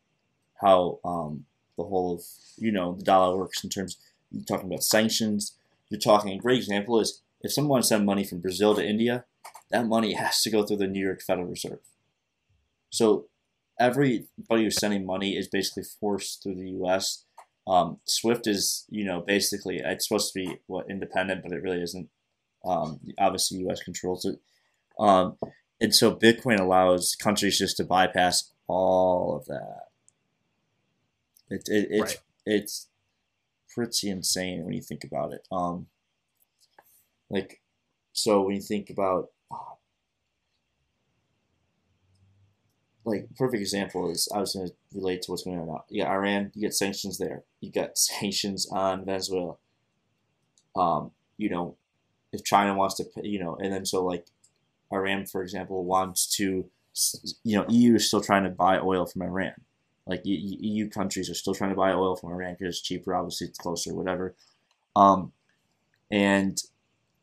[0.63, 1.45] how um,
[1.77, 2.23] the whole of
[2.57, 3.99] you know the dollar works in terms.
[4.31, 5.57] You're talking about sanctions.
[5.91, 6.33] You're talking.
[6.33, 9.25] A great example is if someone wants to send money from Brazil to India,
[9.71, 11.81] that money has to go through the New York Federal Reserve.
[12.91, 13.28] So
[13.79, 17.25] everybody who's sending money is basically forced through the U.S.
[17.67, 21.83] Um, Swift is, you know, basically it's supposed to be what independent, but it really
[21.83, 22.09] isn't.
[22.65, 23.83] Um, obviously, U.S.
[23.83, 24.41] controls it,
[24.99, 25.37] um,
[25.81, 29.85] and so Bitcoin allows countries just to bypass all of that.
[31.51, 32.23] It, it it's right.
[32.47, 32.89] it's
[33.73, 35.47] pretty insane when you think about it.
[35.53, 35.87] Um,
[37.31, 37.61] like,
[38.13, 39.29] so when you think about
[43.09, 45.85] like perfect example is I was going to relate to what's going on now.
[45.89, 47.43] You got Iran, you get sanctions there.
[47.61, 49.57] You got sanctions on Venezuela.
[50.77, 51.77] Um, you know,
[52.33, 54.27] if China wants to, you know, and then so like
[54.93, 56.69] Iran, for example, wants to,
[57.45, 59.55] you know, EU is still trying to buy oil from Iran.
[60.07, 63.49] Like EU countries are still trying to buy oil from Iran because it's cheaper, obviously
[63.49, 64.35] it's closer, whatever.
[64.97, 65.33] Um,
[66.11, 66.61] and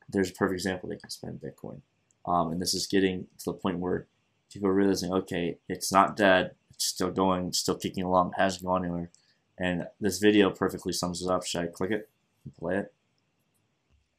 [0.07, 1.81] there's a perfect example they can spend Bitcoin.
[2.27, 4.07] Um, and this is getting to the point where
[4.51, 8.65] people are realizing, okay, it's not dead, it's still going, still kicking along, it hasn't
[8.65, 9.09] gone anywhere.
[9.57, 11.45] And this video perfectly sums it up.
[11.45, 12.09] Should I click it
[12.43, 12.93] and play it?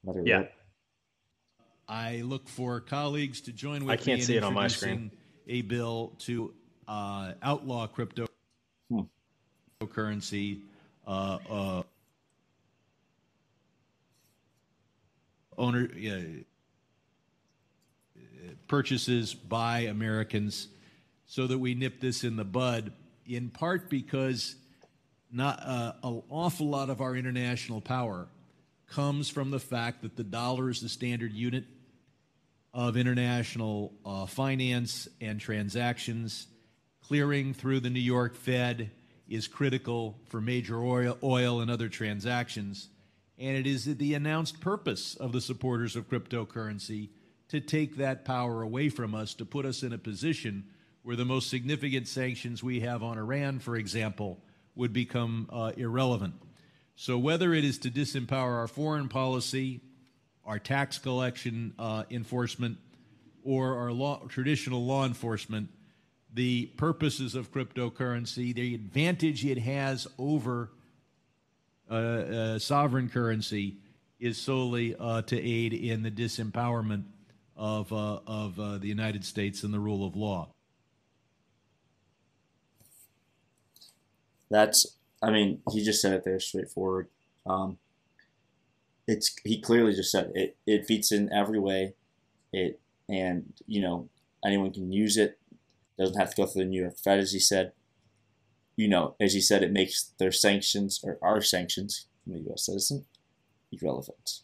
[0.04, 0.38] Let it yeah.
[0.38, 0.52] Rip?
[1.88, 5.10] I look for colleagues to join with I can't see it on my screen.
[5.46, 6.52] A bill to
[6.88, 8.26] uh, outlaw crypto
[8.90, 9.02] hmm.
[9.88, 10.62] currency.
[11.06, 11.82] Uh, uh,
[15.56, 15.88] owner
[18.68, 20.68] purchases by Americans
[21.26, 22.92] so that we nip this in the bud,
[23.26, 24.56] in part because
[25.30, 28.28] not uh, an awful lot of our international power
[28.88, 31.64] comes from the fact that the dollar is the standard unit
[32.72, 36.46] of international uh, finance and transactions.
[37.02, 38.90] Clearing through the New York Fed
[39.28, 42.88] is critical for major oil, oil and other transactions.
[43.38, 47.10] And it is the announced purpose of the supporters of cryptocurrency
[47.48, 50.64] to take that power away from us, to put us in a position
[51.02, 54.40] where the most significant sanctions we have on Iran, for example,
[54.74, 56.34] would become uh, irrelevant.
[56.96, 59.80] So, whether it is to disempower our foreign policy,
[60.44, 62.78] our tax collection uh, enforcement,
[63.44, 65.68] or our law, traditional law enforcement,
[66.34, 70.72] the purposes of cryptocurrency, the advantage it has over
[71.88, 73.76] uh, uh sovereign currency,
[74.18, 77.04] is solely uh, to aid in the disempowerment
[77.56, 80.52] of, uh, of uh, the United States and the rule of law.
[84.50, 87.08] That's, I mean, he just said it there straightforward.
[87.46, 87.78] Um,
[89.06, 90.56] it's he clearly just said it.
[90.66, 91.94] It fits in every way.
[92.52, 94.08] It and you know
[94.44, 95.38] anyone can use it.
[95.98, 97.72] Doesn't have to go through the New York Fed, as he said.
[98.76, 102.66] You know, as he said, it makes their sanctions or our sanctions from the U.S.
[102.66, 103.06] citizen
[103.72, 104.40] irrelevant.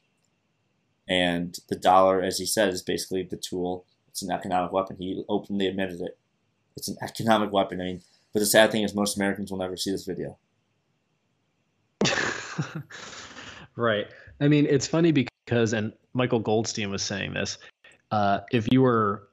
[1.12, 3.84] And the dollar, as he said, is basically the tool.
[4.08, 4.96] It's an economic weapon.
[4.98, 6.18] He openly admitted it.
[6.74, 7.82] It's an economic weapon.
[7.82, 8.00] I mean,
[8.32, 10.38] but the sad thing is, most Americans will never see this video.
[13.76, 14.06] right.
[14.40, 17.58] I mean, it's funny because, and Michael Goldstein was saying this.
[18.10, 19.28] Uh, if you were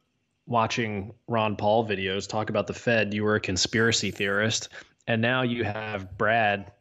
[0.48, 4.68] watching Ron Paul videos talk about the Fed, you were a conspiracy theorist,
[5.08, 6.74] and now you have Brad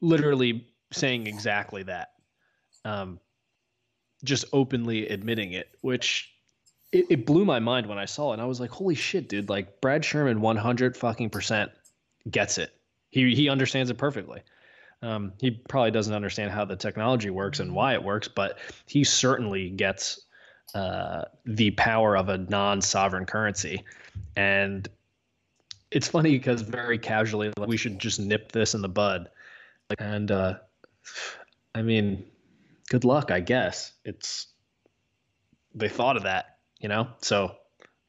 [0.00, 2.12] literally saying exactly that.
[2.86, 3.20] Um,
[4.24, 6.32] just openly admitting it, which
[6.92, 8.34] it, it, blew my mind when I saw it.
[8.34, 9.48] And I was like, holy shit, dude!
[9.48, 11.70] Like Brad Sherman, one hundred fucking percent
[12.30, 12.74] gets it.
[13.10, 14.42] He he understands it perfectly.
[15.02, 19.04] Um, he probably doesn't understand how the technology works and why it works, but he
[19.04, 20.22] certainly gets
[20.74, 23.84] uh, the power of a non-sovereign currency.
[24.36, 24.88] And
[25.90, 29.28] it's funny because very casually, like, we should just nip this in the bud.
[29.98, 30.54] And uh,
[31.74, 32.24] I mean,
[32.88, 33.92] good luck, I guess.
[34.04, 34.48] It's
[35.74, 37.08] they thought of that, you know.
[37.20, 37.54] So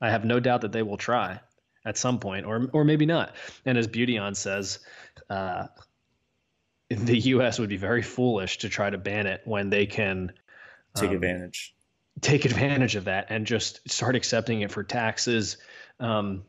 [0.02, 1.40] I have no doubt that they will try
[1.86, 3.36] at some point, or or maybe not.
[3.66, 4.80] And as Beautyon says,
[5.30, 5.68] uh,
[6.90, 7.60] the U.S.
[7.60, 10.32] would be very foolish to try to ban it when they can
[10.96, 11.76] take um, advantage,
[12.22, 15.58] take advantage of that, and just start accepting it for taxes.
[16.00, 16.44] Um,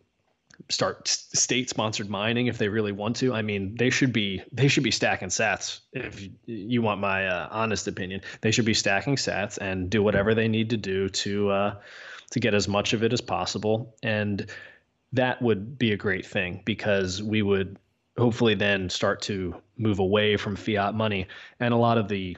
[0.71, 3.33] start state sponsored mining if they really want to.
[3.33, 5.81] I mean, they should be they should be stacking sats.
[5.93, 10.35] If you want my uh, honest opinion, they should be stacking sats and do whatever
[10.35, 11.75] they need to do to uh,
[12.31, 13.95] to get as much of it as possible.
[14.03, 14.47] And
[15.13, 17.79] that would be a great thing because we would
[18.19, 21.27] hopefully then start to move away from fiat money
[21.61, 22.37] and a lot of the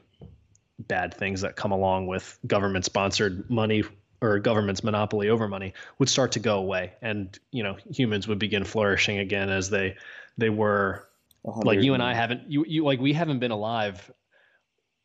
[0.78, 3.82] bad things that come along with government sponsored money
[4.22, 8.38] or government's monopoly over money would start to go away and you know humans would
[8.38, 9.96] begin flourishing again as they
[10.38, 11.08] they were
[11.44, 14.10] like you and I haven't you you like we haven't been alive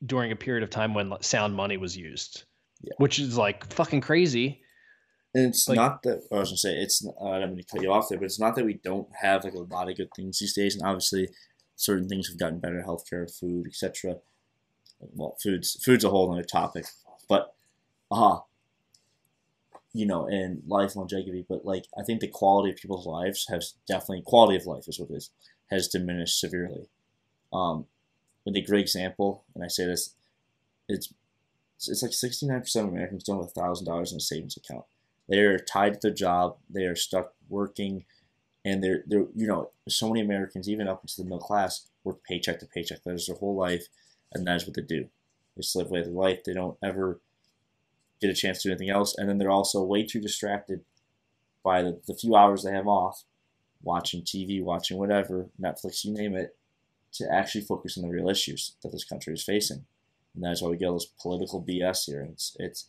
[0.05, 2.43] during a period of time when sound money was used,
[2.81, 2.93] Yeah.
[2.97, 4.61] which is like fucking crazy.
[5.33, 7.03] And it's Like- not that I was gonna say it's.
[7.05, 9.59] I'm gonna cut you off there, but it's not that we don't have like a
[9.59, 11.29] lot of good things these days, and obviously,
[11.77, 14.17] certain things have gotten better, healthcare, food, etc.
[14.99, 16.85] Well, food's food's a whole other topic,
[17.29, 17.53] but
[18.11, 18.39] uh
[19.95, 21.45] you know, and life longevity.
[21.47, 24.99] But like, I think the quality of people's lives has definitely quality of life is
[24.99, 25.29] what it is
[25.71, 26.89] has diminished severely.
[27.53, 27.85] Um,
[28.45, 30.13] with a great example, and I say this,
[30.89, 31.13] it's
[31.77, 34.83] it's like sixty nine percent of Americans don't have thousand dollars in a savings account.
[35.29, 36.57] They are tied to their job.
[36.69, 38.03] They are stuck working,
[38.65, 42.21] and they're they're you know so many Americans, even up into the middle class, work
[42.27, 43.03] paycheck to paycheck.
[43.03, 43.87] That is their whole life,
[44.33, 45.03] and that is what they do.
[45.55, 46.43] They just live with their life.
[46.43, 47.21] They don't ever
[48.21, 50.81] get a chance to do anything else, and then they're also way too distracted
[51.63, 53.23] by the, the few hours they have off,
[53.81, 56.55] watching TV, watching whatever Netflix, you name it,
[57.13, 59.85] to actually focus on the real issues that this country is facing,
[60.33, 62.21] and that's why we get all this political BS here.
[62.21, 62.87] And it's it's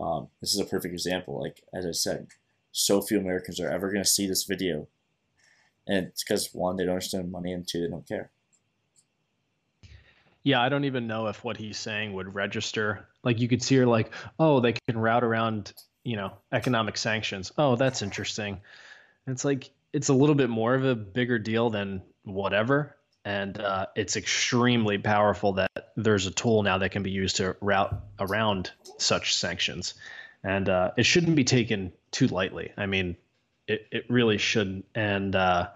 [0.00, 1.40] um, this is a perfect example.
[1.40, 2.28] Like as I said,
[2.72, 4.88] so few Americans are ever going to see this video,
[5.86, 8.30] and it's because one, they don't understand money, and two, they don't care.
[10.44, 13.06] Yeah, I don't even know if what he's saying would register.
[13.22, 17.52] Like you could see her like, oh, they can route around, you know, economic sanctions.
[17.56, 18.60] Oh, that's interesting.
[19.26, 22.96] And it's like it's a little bit more of a bigger deal than whatever.
[23.24, 27.56] And uh, it's extremely powerful that there's a tool now that can be used to
[27.60, 29.94] route around such sanctions.
[30.42, 32.72] And uh, it shouldn't be taken too lightly.
[32.76, 33.16] I mean,
[33.68, 34.86] it, it really shouldn't.
[34.96, 35.68] And uh,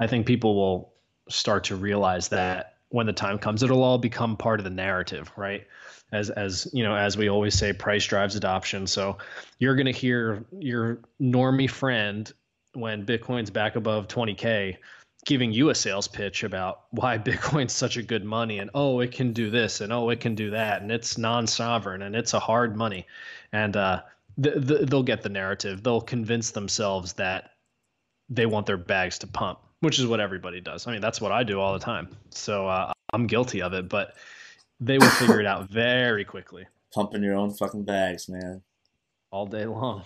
[0.00, 0.92] I think people will
[1.28, 5.30] start to realize that when the time comes, it'll all become part of the narrative,
[5.36, 5.66] right?
[6.12, 8.86] As as you know, as we always say, price drives adoption.
[8.86, 9.18] So
[9.58, 12.32] you're gonna hear your normie friend
[12.74, 14.76] when Bitcoin's back above 20k
[15.24, 19.10] giving you a sales pitch about why Bitcoin's such a good money and oh it
[19.10, 22.38] can do this and oh it can do that and it's non-sovereign and it's a
[22.38, 23.06] hard money
[23.52, 24.02] and uh,
[24.42, 25.82] th- th- they'll get the narrative.
[25.82, 27.50] They'll convince themselves that
[28.28, 30.88] they want their bags to pump, which is what everybody does.
[30.88, 32.08] I mean, that's what I do all the time.
[32.30, 34.14] So uh, I'm guilty of it, but
[34.80, 38.62] they will figure it out very quickly, Pumping your own fucking bags, man.
[39.30, 40.02] all day long.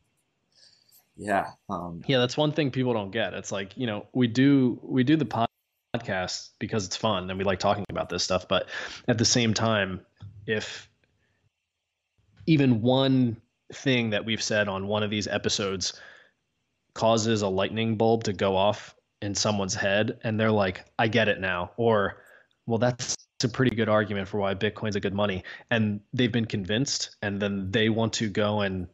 [1.18, 1.50] yeah.
[1.68, 3.34] Um, Yeah, that's one thing people don't get.
[3.34, 7.44] It's like you know we do we do the podcast because it's fun and we
[7.44, 8.70] like talking about this stuff, but
[9.06, 10.00] at the same time,
[10.46, 10.88] if
[12.46, 13.36] even one
[13.70, 16.00] thing that we've said on one of these episodes
[16.94, 21.28] causes a lightning bulb to go off in someone's head and they're like i get
[21.28, 22.22] it now or
[22.66, 26.46] well that's a pretty good argument for why bitcoin's a good money and they've been
[26.46, 28.86] convinced and then they want to go and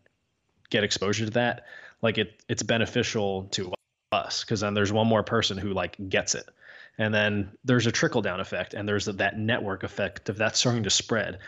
[0.70, 1.66] get exposure to that.
[2.00, 3.72] Like it it's beneficial to
[4.12, 6.48] us because then there's one more person who like gets it.
[6.96, 10.84] And then there's a trickle down effect and there's that network effect of that starting
[10.84, 11.38] to spread.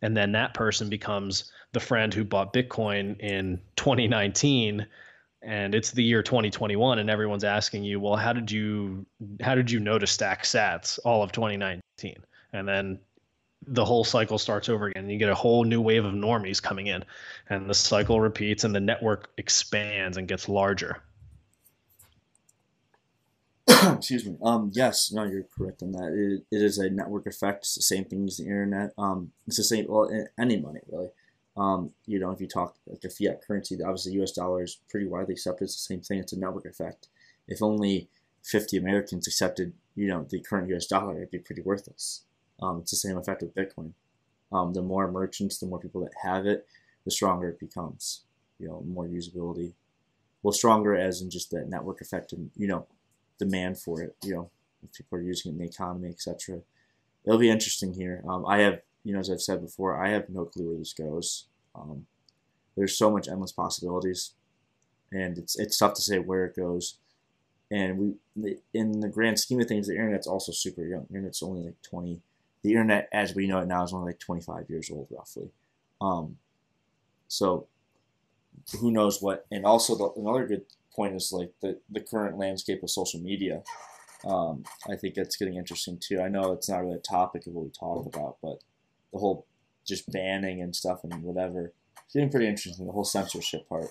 [0.00, 4.86] And then that person becomes the friend who bought bitcoin in 2019
[5.42, 9.04] and it's the year 2021 and everyone's asking you well how did you
[9.40, 12.16] how did you know to stack sats all of 2019
[12.52, 12.98] and then
[13.66, 16.86] the whole cycle starts over again you get a whole new wave of normies coming
[16.86, 17.04] in
[17.48, 21.02] and the cycle repeats and the network expands and gets larger
[23.96, 24.36] excuse me.
[24.42, 26.12] Um, yes, no, you're correct on that.
[26.12, 27.58] It, it is a network effect.
[27.58, 28.92] It's the same thing as the internet.
[28.98, 29.86] Um, it's the same.
[29.88, 31.08] Well, any money really.
[31.56, 34.32] Um, you know, if you talk like a fiat currency, obviously the U.S.
[34.32, 35.64] dollar is pretty widely accepted.
[35.64, 36.18] It's the same thing.
[36.18, 37.08] It's a network effect.
[37.46, 38.08] If only
[38.42, 40.86] 50 Americans accepted, you know, the current U.S.
[40.86, 42.22] dollar, it'd be pretty worthless.
[42.62, 43.92] Um, it's the same effect with Bitcoin.
[44.52, 46.66] Um, the more merchants, the more people that have it,
[47.04, 48.22] the stronger it becomes.
[48.58, 49.72] You know, more usability.
[50.42, 52.86] Well, stronger as in just the network effect and you know,
[53.38, 54.16] demand for it.
[54.24, 54.50] You know,
[54.82, 56.60] if people are using it in the economy, etc.
[57.24, 58.22] It'll be interesting here.
[58.28, 60.92] Um, I have, you know, as I've said before, I have no clue where this
[60.92, 61.46] goes.
[61.74, 62.06] Um,
[62.76, 64.32] there's so much endless possibilities,
[65.10, 66.98] and it's it's tough to say where it goes.
[67.70, 71.06] And we, in the grand scheme of things, the internet's also super young.
[71.08, 72.20] The internet's only like 20.
[72.62, 75.50] The internet, as we know it now, is only like 25 years old, roughly.
[76.00, 76.36] Um,
[77.28, 77.66] so
[78.78, 79.46] who knows what?
[79.50, 80.64] And also, the, another good
[80.94, 83.62] point is like the the current landscape of social media.
[84.24, 86.20] Um, I think it's getting interesting too.
[86.20, 88.58] I know it's not really a topic of what we talk about, but
[89.12, 89.46] the whole
[89.86, 91.72] just banning and stuff and whatever,
[92.04, 92.86] it's getting pretty interesting.
[92.86, 93.90] The whole censorship part.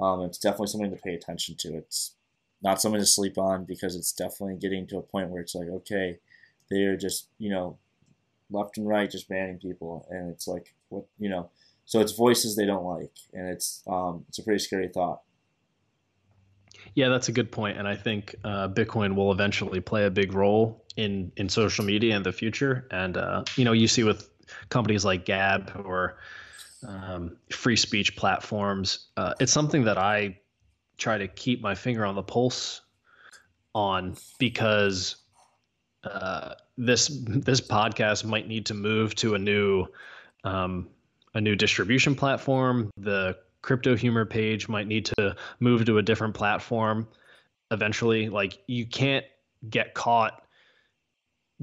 [0.00, 1.76] Um, it's definitely something to pay attention to.
[1.76, 2.14] It's
[2.62, 5.68] not something to sleep on because it's definitely getting to a point where it's like,
[5.68, 6.18] okay,
[6.70, 7.78] they're just you know,
[8.50, 11.50] left and right just banning people, and it's like what you know.
[11.84, 15.22] So it's voices they don't like, and it's um, it's a pretty scary thought.
[16.94, 20.32] Yeah, that's a good point, and I think uh, Bitcoin will eventually play a big
[20.32, 22.86] role in in social media in the future.
[22.90, 24.28] And uh, you know, you see with
[24.68, 26.18] companies like Gab or
[26.86, 30.38] um, free speech platforms, uh, it's something that I
[30.98, 32.80] try to keep my finger on the pulse
[33.74, 35.16] on because
[36.04, 39.86] uh, this this podcast might need to move to a new
[40.44, 40.88] um,
[41.34, 42.90] a new distribution platform.
[42.96, 47.08] The crypto humor page might need to move to a different platform
[47.70, 48.28] eventually.
[48.28, 49.24] Like you can't
[49.68, 50.42] get caught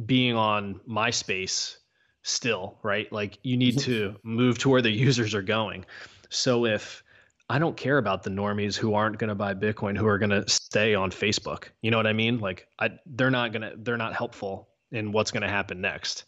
[0.05, 1.77] being on MySpace
[2.23, 3.11] still, right?
[3.11, 3.91] Like you need mm-hmm.
[3.91, 5.85] to move to where the users are going.
[6.29, 7.03] So if
[7.49, 10.29] I don't care about the normies who aren't going to buy Bitcoin, who are going
[10.29, 11.65] to stay on Facebook.
[11.81, 12.39] You know what I mean?
[12.39, 16.25] Like, I, they're not going to, they're not helpful in what's going to happen next.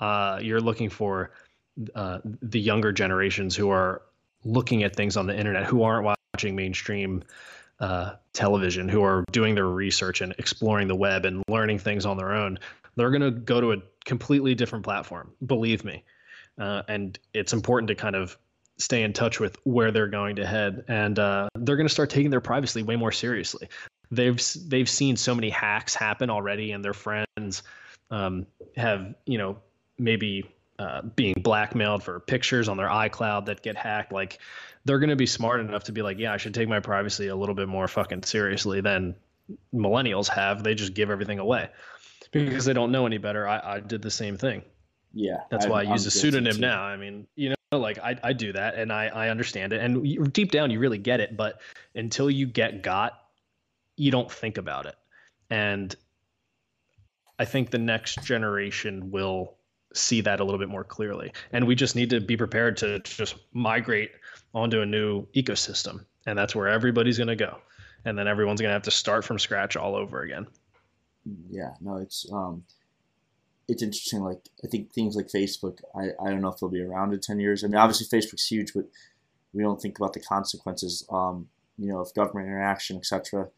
[0.00, 1.32] Uh, you're looking for
[1.94, 4.02] uh, the younger generations who are
[4.44, 7.22] looking at things on the internet, who aren't watching mainstream
[7.80, 12.16] uh, television, who are doing their research and exploring the web and learning things on
[12.16, 12.58] their own.
[12.96, 16.04] They're going to go to a completely different platform, believe me.
[16.58, 18.38] Uh, and it's important to kind of
[18.76, 22.10] stay in touch with where they're going to head, and uh, they're going to start
[22.10, 23.68] taking their privacy way more seriously.
[24.10, 27.62] They've they've seen so many hacks happen already, and their friends
[28.10, 28.46] um,
[28.76, 29.58] have you know
[29.98, 30.48] maybe
[30.78, 34.12] uh, being blackmailed for pictures on their iCloud that get hacked.
[34.12, 34.38] Like
[34.84, 37.28] they're going to be smart enough to be like, yeah, I should take my privacy
[37.28, 39.14] a little bit more fucking seriously than
[39.74, 40.62] millennials have.
[40.62, 41.70] They just give everything away
[42.42, 43.48] because they don't know any better.
[43.48, 44.62] I, I did the same thing.
[45.12, 46.82] Yeah, that's why I, I use I'm a pseudonym now.
[46.82, 50.06] I mean, you know like I, I do that and I, I understand it and
[50.06, 51.60] you, deep down you really get it but
[51.94, 53.12] until you get got
[53.96, 54.96] you don't think about it
[55.50, 55.94] and
[57.38, 59.54] i think the next generation will
[59.92, 62.98] see that a little bit more clearly and we just need to be prepared to
[63.00, 64.10] just migrate
[64.54, 67.58] onto a new ecosystem and that's where everybody's going to go
[68.04, 70.46] and then everyone's going to have to start from scratch all over again
[71.50, 72.64] yeah no it's um
[73.68, 74.20] it's interesting.
[74.20, 77.20] Like I think things like Facebook, I, I don't know if they'll be around in
[77.20, 77.64] ten years.
[77.64, 78.86] I mean, obviously Facebook's huge, but
[79.52, 81.06] we don't think about the consequences.
[81.10, 81.48] Um,
[81.78, 83.48] you know, of government interaction, etc.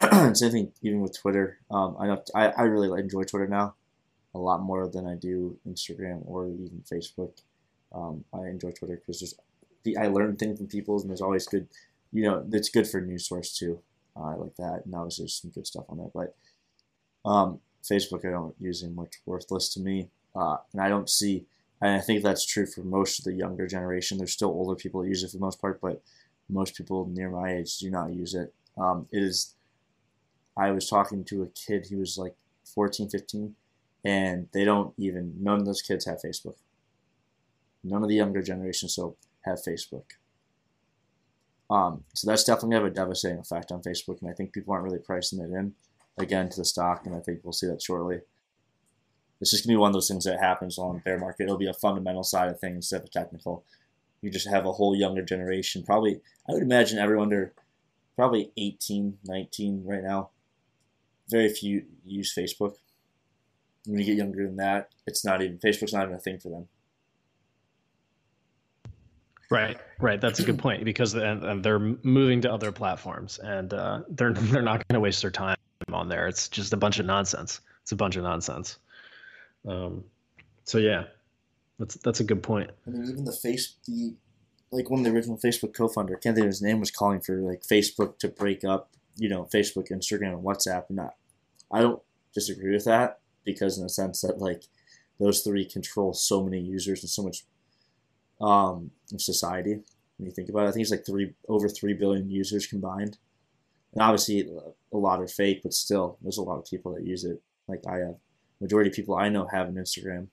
[0.34, 1.58] Same thing even with Twitter.
[1.70, 3.74] Um, I know I, I really enjoy Twitter now,
[4.34, 7.32] a lot more than I do Instagram or even Facebook.
[7.92, 9.34] Um, I enjoy Twitter because there's
[9.84, 11.68] the I learn things from people, and there's always good.
[12.12, 13.80] You know, it's good for news source too.
[14.16, 16.10] Uh, I like that, and obviously there's some good stuff on there.
[16.12, 16.34] But
[17.24, 21.44] um, Facebook, I don't use it much worthless to me, uh, and I don't see.
[21.80, 24.18] And I think that's true for most of the younger generation.
[24.18, 26.02] There's still older people that use it for the most part, but
[26.48, 28.52] most people near my age do not use it.
[28.76, 29.54] Um, it is.
[30.56, 31.86] I was talking to a kid.
[31.86, 32.34] He was like
[32.74, 33.54] 14, 15,
[34.04, 35.34] and they don't even.
[35.40, 36.56] None of those kids have Facebook.
[37.82, 40.04] None of the younger generation so have Facebook.
[41.70, 44.84] Um, so that's definitely have a devastating effect on Facebook, and I think people aren't
[44.84, 45.72] really pricing it in
[46.22, 48.20] again to the stock, and I think we'll see that shortly.
[49.40, 51.44] It's just gonna be one of those things that happens on the bear market.
[51.44, 53.64] It'll be a fundamental side of things instead of technical.
[54.20, 55.82] You just have a whole younger generation.
[55.82, 57.54] Probably, I would imagine everyone under
[58.16, 60.30] probably 18, 19 right now.
[61.30, 62.74] Very few use Facebook.
[63.86, 66.50] When you get younger than that, it's not even Facebook's not even a thing for
[66.50, 66.68] them.
[69.50, 70.20] Right, right.
[70.20, 74.86] That's a good point because they're moving to other platforms, and uh, they're they're not
[74.86, 75.56] going to waste their time
[75.94, 76.28] on there.
[76.28, 77.60] It's just a bunch of nonsense.
[77.82, 78.78] It's a bunch of nonsense.
[79.66, 80.04] Um,
[80.64, 81.04] so yeah,
[81.78, 82.70] that's that's a good point.
[82.86, 84.14] I mean, even the face the
[84.72, 87.36] like one of the original Facebook co-founder, can't think of his name, was calling for
[87.36, 90.84] like Facebook to break up, you know, Facebook, Instagram, and WhatsApp.
[90.88, 91.00] And
[91.72, 92.00] I don't
[92.32, 94.64] disagree with that because in the sense that like
[95.18, 97.44] those three control so many users and so much
[98.40, 99.80] um, society.
[100.16, 103.18] When you think about it, I think it's like three over three billion users combined.
[103.92, 104.48] And obviously,
[104.92, 107.40] a lot are fake, but still, there's a lot of people that use it.
[107.68, 108.16] Like I have,
[108.60, 110.28] majority of people I know have an Instagram.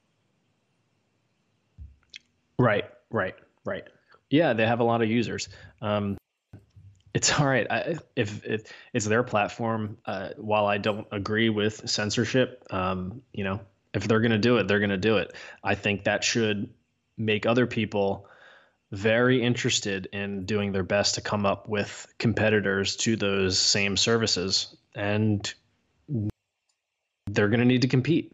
[2.59, 3.35] Right, right,
[3.65, 3.83] right.
[4.29, 5.49] Yeah, they have a lot of users.
[5.81, 6.17] Um,
[7.13, 7.67] it's all right.
[7.69, 13.43] I, if, if it's their platform, uh, while I don't agree with censorship, um, you
[13.43, 13.59] know,
[13.93, 15.33] if they're going to do it, they're going to do it.
[15.63, 16.69] I think that should
[17.17, 18.27] make other people
[18.91, 24.75] very interested in doing their best to come up with competitors to those same services
[24.95, 25.53] and
[27.27, 28.33] they're going to need to compete.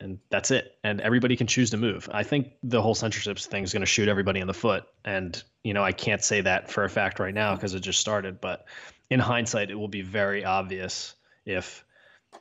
[0.00, 0.78] And that's it.
[0.84, 2.08] And everybody can choose to move.
[2.12, 4.84] I think the whole censorship thing is going to shoot everybody in the foot.
[5.04, 8.00] And you know i can't say that for a fact right now because it just
[8.00, 8.64] started but
[9.10, 11.84] in hindsight it will be very obvious if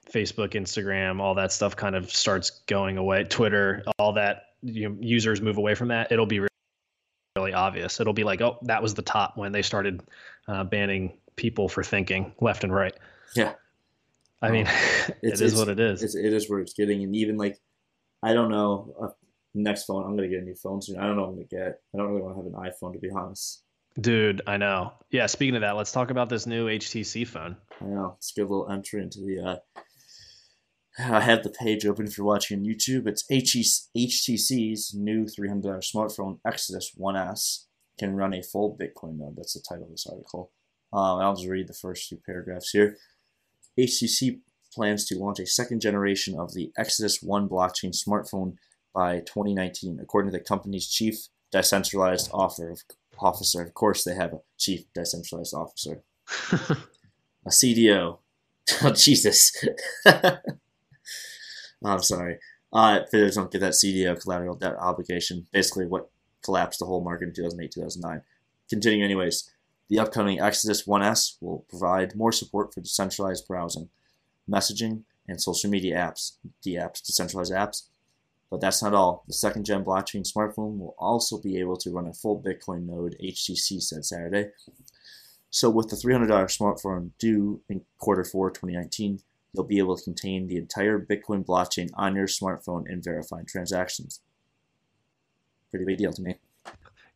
[0.09, 4.95] facebook instagram all that stuff kind of starts going away twitter all that you know,
[5.01, 6.39] users move away from that it'll be
[7.38, 7.99] really obvious.
[7.99, 10.01] It'll be like, oh, that was the top when they started
[10.47, 12.93] uh, banning people for thinking left and right.
[13.35, 13.53] Yeah.
[14.41, 14.65] I mean,
[15.21, 16.01] It's- it is what it is.
[16.03, 17.57] It's, it is where it's getting, and even like,
[18.23, 18.93] I don't know.
[19.01, 19.07] Uh,
[19.53, 20.97] next phone, I'm gonna get a new phone soon.
[20.97, 21.81] I don't know what I'm gonna get.
[21.93, 23.63] I don't really want to have an iPhone to be honest.
[23.99, 24.93] Dude, I know.
[25.09, 27.57] Yeah, speaking of that, let's talk about this new HTC phone.
[27.81, 28.09] I know.
[28.13, 29.39] Let's give a little entry into the.
[29.43, 29.55] Uh,
[31.00, 33.08] I have the page open if you're watching on YouTube.
[33.08, 37.66] It's HTC's new $300 smartphone, Exodus 1S,
[38.00, 39.36] can run a full Bitcoin node.
[39.36, 40.52] That's the title of this article.
[40.91, 42.98] Um, I'll just read the first two paragraphs here.
[43.80, 44.39] HTC
[44.74, 48.56] plans to launch a second generation of the Exodus 1 blockchain smartphone
[48.93, 52.76] by 2019, according to the company's chief decentralized officer.
[53.20, 56.04] Officer, of course, they have a chief decentralized officer
[57.48, 58.20] a CDO.
[58.84, 59.54] Oh Jesus!
[61.84, 62.39] I'm sorry.
[62.73, 65.47] Uh, FDICs don't get that CDO collateral debt obligation.
[65.51, 66.09] Basically, what
[66.43, 68.21] collapsed the whole market in 2008, 2009.
[68.69, 69.49] Continuing, anyways,
[69.89, 73.89] the upcoming Exodus 1S will provide more support for decentralized browsing,
[74.49, 77.84] messaging, and social media apps, DApps, decentralized apps.
[78.49, 79.23] But that's not all.
[79.28, 83.15] The second gen blockchain smartphone will also be able to run a full Bitcoin node,
[83.21, 84.51] HTC said Saturday.
[85.49, 89.19] So with the $300 smartphone due in quarter four 2019,
[89.54, 94.22] you'll be able to contain the entire Bitcoin blockchain on your smartphone and verify transactions.
[95.72, 96.36] Pretty big deal to me.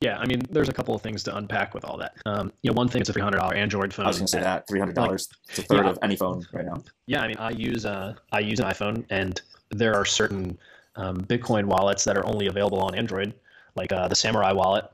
[0.02, 2.16] yeah, I mean, there's a couple of things to unpack with all that.
[2.26, 4.06] Um, you know, one thing is a $300 Android phone.
[4.06, 5.30] I was gonna say that three hundred dollars.
[5.50, 5.92] It's a third Yeah.
[5.92, 6.84] of any phone right now.
[7.06, 10.58] Yeah, I mean, I use uh, I use an iPhone, and there are certain
[10.96, 13.34] um, Bitcoin wallets that are only available on Android,
[13.76, 14.86] like uh, the Samurai wallet,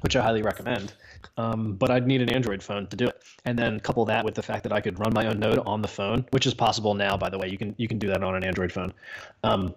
[0.00, 0.94] which I highly recommend.
[1.36, 4.34] Um, but I'd need an Android phone to do it, and then couple that with
[4.34, 6.94] the fact that I could run my own node on the phone, which is possible
[6.94, 7.16] now.
[7.16, 8.92] By the way, you can you can do that on an Android phone.
[9.42, 9.74] Um,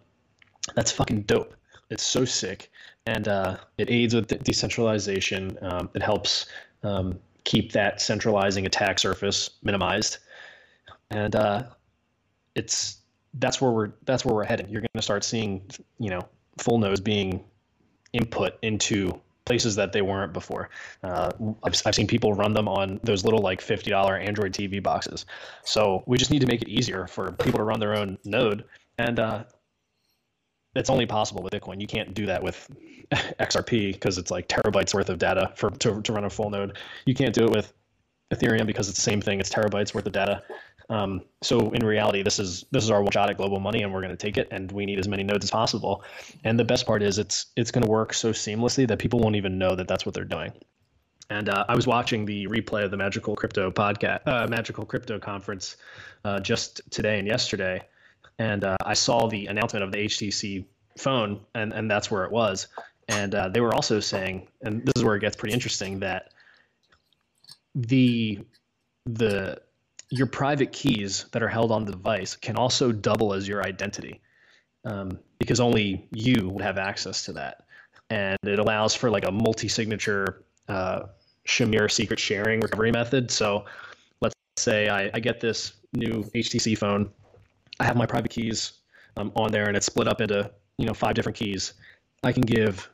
[0.75, 1.55] that's fucking dope.
[1.89, 2.71] It's so sick,
[3.05, 5.57] and uh, it aids with de- decentralization.
[5.61, 6.45] Um, it helps
[6.83, 10.19] um, keep that centralizing attack surface minimized,
[11.09, 11.63] and uh,
[12.55, 12.97] it's
[13.35, 14.69] that's where we're that's where we're heading.
[14.69, 15.63] You're going to start seeing
[15.99, 16.21] you know
[16.57, 17.43] full nodes being
[18.13, 19.19] input into
[19.49, 20.69] places that they weren't before.
[21.01, 21.31] Uh,
[21.63, 25.25] I've, I've seen people run them on those little like fifty dollar Android TV boxes.
[25.63, 28.63] So we just need to make it easier for people to run their own node,
[28.99, 29.43] and uh,
[30.75, 31.81] it's only possible with Bitcoin.
[31.81, 32.69] You can't do that with
[33.39, 36.77] XRP because it's like terabytes worth of data for to, to run a full node.
[37.05, 37.73] You can't do it with
[38.31, 39.39] Ethereum because it's the same thing.
[39.39, 40.43] It's terabytes worth of data.
[40.89, 43.93] Um, so in reality, this is this is our one shot at global money, and
[43.93, 46.03] we're going to take it, and we need as many nodes as possible.
[46.43, 49.35] And the best part is it's it's going to work so seamlessly that people won't
[49.35, 50.51] even know that that's what they're doing.
[51.29, 55.19] And uh, I was watching the replay of the Magical Crypto podcast, uh, Magical Crypto
[55.19, 55.77] conference,
[56.25, 57.83] uh, just today and yesterday,
[58.39, 60.65] and uh, I saw the announcement of the HTC
[60.97, 62.67] phone, and and that's where it was.
[63.07, 66.31] And uh, they were also saying, and this is where it gets pretty interesting, that
[67.75, 68.39] the
[69.05, 69.61] the
[70.09, 74.21] your private keys that are held on the device can also double as your identity
[74.85, 77.65] um, because only you would have access to that.
[78.09, 81.03] And it allows for like a multi-signature uh,
[81.47, 83.29] shamir secret sharing recovery method.
[83.29, 83.65] So
[84.21, 87.09] let's say I, I get this new htc phone.
[87.79, 88.73] I have my private keys
[89.17, 91.73] um, on there and it's split up into you know five different keys.
[92.23, 92.89] I can give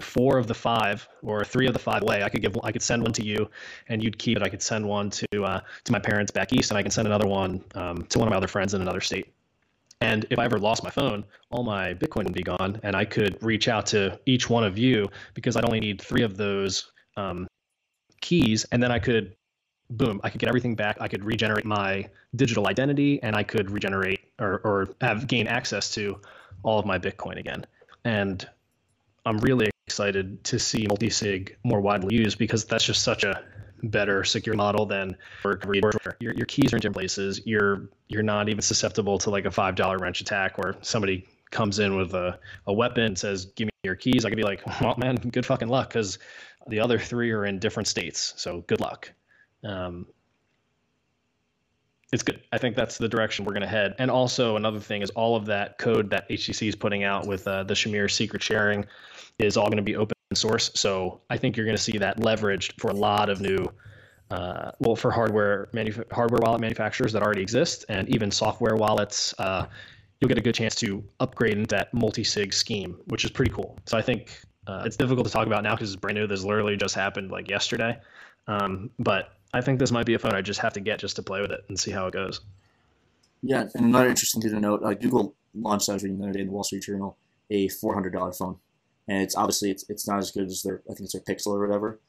[0.00, 2.22] four of the five or three of the five away.
[2.22, 3.48] I could give I could send one to you
[3.88, 4.42] and you'd keep it.
[4.42, 7.06] I could send one to uh, to my parents back east and I can send
[7.06, 9.32] another one um, to one of my other friends in another state.
[10.00, 13.04] And if I ever lost my phone, all my Bitcoin would be gone, and I
[13.04, 16.90] could reach out to each one of you because I'd only need three of those
[17.18, 17.46] um,
[18.22, 19.36] keys, and then I could,
[19.90, 20.96] boom, I could get everything back.
[21.00, 25.90] I could regenerate my digital identity, and I could regenerate or, or have gain access
[25.94, 26.18] to
[26.62, 27.66] all of my Bitcoin again.
[28.04, 28.48] And
[29.26, 33.42] I'm really excited to see multi-sig more widely used because that's just such a
[33.82, 37.40] better secure model than for your, your keys are in different places.
[37.44, 41.80] You're you're not even susceptible to like a five dollar wrench attack where somebody comes
[41.80, 42.38] in with a,
[42.68, 45.44] a weapon and says, "Give me your keys." I could be like, "Well, man, good
[45.44, 46.18] fucking luck," because
[46.68, 48.34] the other three are in different states.
[48.36, 49.12] So good luck.
[49.64, 50.06] Um,
[52.12, 52.42] it's good.
[52.52, 53.94] I think that's the direction we're going to head.
[53.98, 57.46] And also another thing is all of that code that HTC is putting out with
[57.46, 58.84] uh, the Shamir secret sharing
[59.38, 60.70] is all going to be open source.
[60.74, 63.70] So I think you're going to see that leveraged for a lot of new,
[64.30, 65.68] uh, well, for hardware
[66.12, 69.34] hardware wallet manufacturers that already exist, and even software wallets.
[69.38, 69.66] Uh,
[70.20, 73.78] you'll get a good chance to upgrade into that multi-sig scheme, which is pretty cool.
[73.86, 76.26] So I think uh, it's difficult to talk about now because it's brand new.
[76.26, 77.98] This literally just happened like yesterday.
[78.46, 81.16] Um, but I think this might be a phone I just have to get just
[81.16, 82.40] to play with it and see how it goes.
[83.42, 86.32] Yeah, and another interesting thing to note: uh, Google launched, I was reading the other
[86.34, 87.16] day in the Wall Street Journal,
[87.50, 88.58] a four hundred dollar phone,
[89.08, 91.48] and it's obviously it's, it's not as good as their I think it's their Pixel
[91.48, 92.00] or whatever,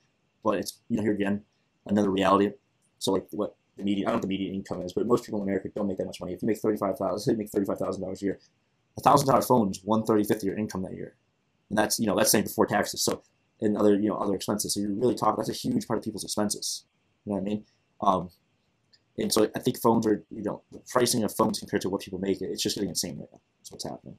[0.44, 1.44] but it's you know here again
[1.88, 2.52] another reality.
[3.00, 5.26] So like what the median, I don't know what the median income is, but most
[5.26, 6.34] people in America don't make that much money.
[6.34, 8.40] If you make thirty five thousand, make thirty five thousand dollars a year,
[8.98, 11.16] a thousand dollar phone is one thirty fifth of your income that year,
[11.70, 13.02] and that's you know that's saying before taxes.
[13.02, 13.24] So
[13.62, 14.74] and other you know other expenses.
[14.74, 16.84] So you're really talking that's a huge part of people's expenses.
[17.26, 17.66] You know what I mean?
[18.02, 18.30] Um,
[19.18, 22.02] and so I think phones are you know the pricing of phones compared to what
[22.02, 23.40] people make it, it's just getting insane right now.
[23.60, 24.18] That's what's happening.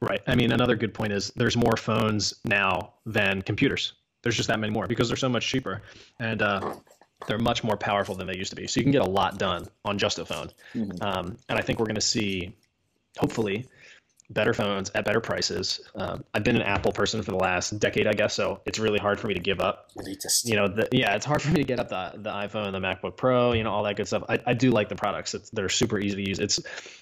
[0.00, 0.20] Right.
[0.26, 3.94] I mean, another good point is there's more phones now than computers.
[4.22, 5.82] There's just that many more because they're so much cheaper,
[6.20, 6.74] and uh,
[7.26, 8.66] they're much more powerful than they used to be.
[8.66, 10.50] So you can get a lot done on just a phone.
[10.74, 11.02] Mm-hmm.
[11.02, 12.54] Um, and I think we're going to see,
[13.18, 13.66] hopefully,
[14.30, 15.80] better phones at better prices.
[15.94, 18.98] Um, I've been an Apple person for the last decade, I guess, so it's really
[18.98, 19.90] hard for me to give up.
[19.96, 20.46] Elitist.
[20.46, 22.80] You know, the, yeah, it's hard for me to get up the the iPhone, the
[22.80, 24.24] MacBook Pro, you know, all that good stuff.
[24.28, 26.38] I, I do like the products; it's, they're super easy to use.
[26.38, 26.60] It's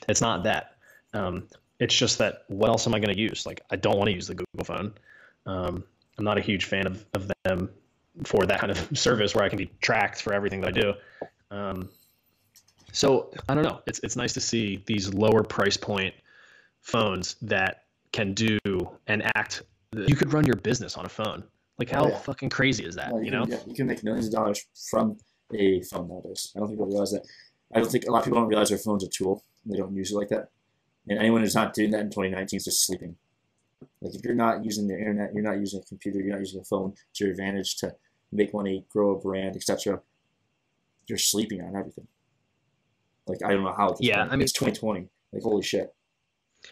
[0.09, 0.77] it's not that.
[1.15, 1.49] Um,
[1.79, 3.45] it's just that what else am I going to use?
[3.45, 4.95] Like, I don't want to use the Google phone.
[5.45, 5.85] Um,
[6.19, 7.69] I'm not a huge fan of, of them
[8.25, 10.95] for that kind of service where I can be tracked for everything that I do.
[11.51, 11.89] Um,
[12.93, 13.81] so I don't know.
[13.87, 16.15] It's it's nice to see these lower price point
[16.87, 17.83] phones that
[18.13, 18.59] can do
[19.09, 19.63] and act.
[19.93, 21.43] You could run your business on a phone.
[21.79, 22.19] Like how oh, yeah.
[22.19, 23.13] fucking crazy is that?
[23.13, 25.19] You, you know, can, yeah, you can make millions of dollars from
[25.53, 26.53] a phone nowadays.
[26.55, 27.27] I don't think people realize that.
[27.75, 29.43] I don't think a lot of people don't realize their phone's a tool.
[29.67, 30.51] They don't use it like that.
[31.09, 33.17] And anyone who's not doing that in 2019 is just sleeping.
[34.01, 36.61] Like if you're not using the internet, you're not using a computer, you're not using
[36.61, 37.95] a phone to your advantage to
[38.31, 40.01] make money, grow a brand, etc.
[41.09, 42.07] You're sleeping on everything.
[43.27, 43.97] Like I don't know how.
[43.99, 44.23] yeah.
[44.23, 45.09] I mean it's 2020.
[45.33, 45.93] Like holy shit.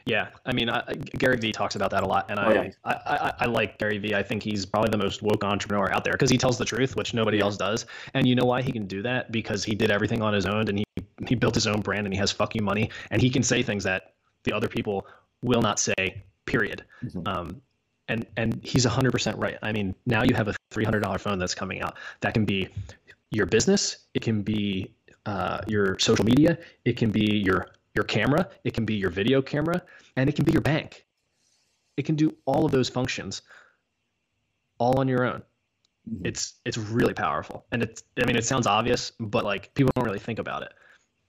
[0.06, 0.82] Yeah, I mean, I,
[1.18, 2.70] Gary Vee talks about that a lot, and I, oh, yeah.
[2.84, 4.14] I, I, I, like Gary Vee.
[4.14, 6.96] I think he's probably the most woke entrepreneur out there because he tells the truth,
[6.96, 7.44] which nobody yeah.
[7.44, 7.86] else does.
[8.14, 9.32] And you know why he can do that?
[9.32, 10.84] Because he did everything on his own, and he
[11.26, 13.84] he built his own brand, and he has fucking money, and he can say things
[13.84, 14.14] that
[14.44, 15.06] the other people
[15.42, 16.22] will not say.
[16.46, 16.84] Period.
[17.02, 17.26] Mm-hmm.
[17.26, 17.62] Um,
[18.08, 19.56] and and he's 100% right.
[19.62, 22.68] I mean, now you have a $300 phone that's coming out that can be
[23.30, 24.92] your business, it can be
[25.26, 29.40] uh, your social media, it can be your your camera, it can be your video
[29.40, 29.82] camera,
[30.16, 31.06] and it can be your bank.
[31.96, 33.42] It can do all of those functions
[34.78, 35.42] all on your own.
[36.10, 36.26] Mm-hmm.
[36.26, 37.64] It's it's really powerful.
[37.72, 40.72] And it's I mean it sounds obvious, but like people don't really think about it.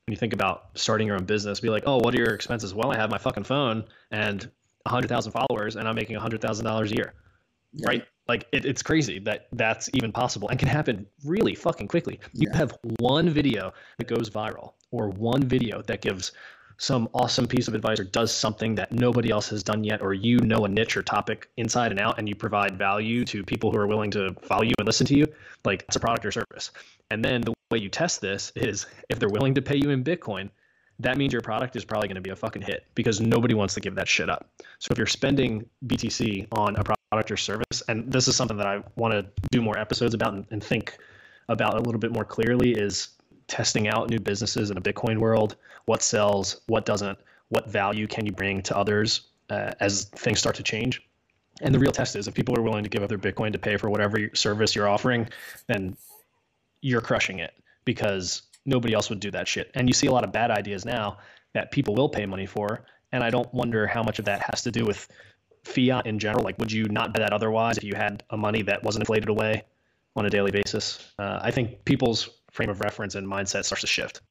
[0.06, 2.74] When you think about starting your own business, be like, "Oh, what are your expenses?"
[2.74, 4.50] Well, I have my fucking phone and
[4.86, 7.14] 100,000 followers and I'm making $100,000 a year.
[7.74, 7.88] Yeah.
[7.88, 8.06] Right?
[8.28, 12.20] Like it, it's crazy that that's even possible and can happen really fucking quickly.
[12.34, 12.58] You yeah.
[12.58, 16.32] have one video that goes viral or one video that gives
[16.78, 20.14] some awesome piece of advice or does something that nobody else has done yet, or
[20.14, 23.72] you know a niche or topic inside and out, and you provide value to people
[23.72, 25.26] who are willing to follow you and listen to you,
[25.64, 26.72] like it's a product or service.
[27.12, 30.04] And then the way you test this is if they're willing to pay you in
[30.04, 30.50] Bitcoin,
[31.00, 33.74] that means your product is probably going to be a fucking hit because nobody wants
[33.74, 34.50] to give that shit up.
[34.80, 38.68] So if you're spending BTC on a product or service, and this is something that
[38.68, 40.98] I want to do more episodes about and, and think
[41.50, 43.10] about a little bit more clearly, is
[43.48, 45.56] testing out new businesses in a Bitcoin world.
[45.86, 46.62] What sells?
[46.68, 47.18] What doesn't?
[47.50, 51.02] What value can you bring to others uh, as things start to change?
[51.62, 53.60] And the real test is if people are willing to give up their Bitcoin to
[53.60, 55.30] pay for whatever service you're offering,
[55.68, 55.96] then
[56.82, 57.54] you're crushing it
[57.86, 59.72] because nobody else would do that shit.
[59.76, 61.18] And you see a lot of bad ideas now
[61.54, 62.86] that people will pay money for.
[63.12, 65.08] And I don't wonder how much of that has to do with
[65.64, 66.44] fiat in general.
[66.44, 69.30] Like, would you not buy that otherwise if you had a money that wasn't inflated
[69.30, 69.64] away
[70.16, 71.14] on a daily basis?
[71.18, 74.22] Uh, I think people's frame of reference and mindset starts to shift.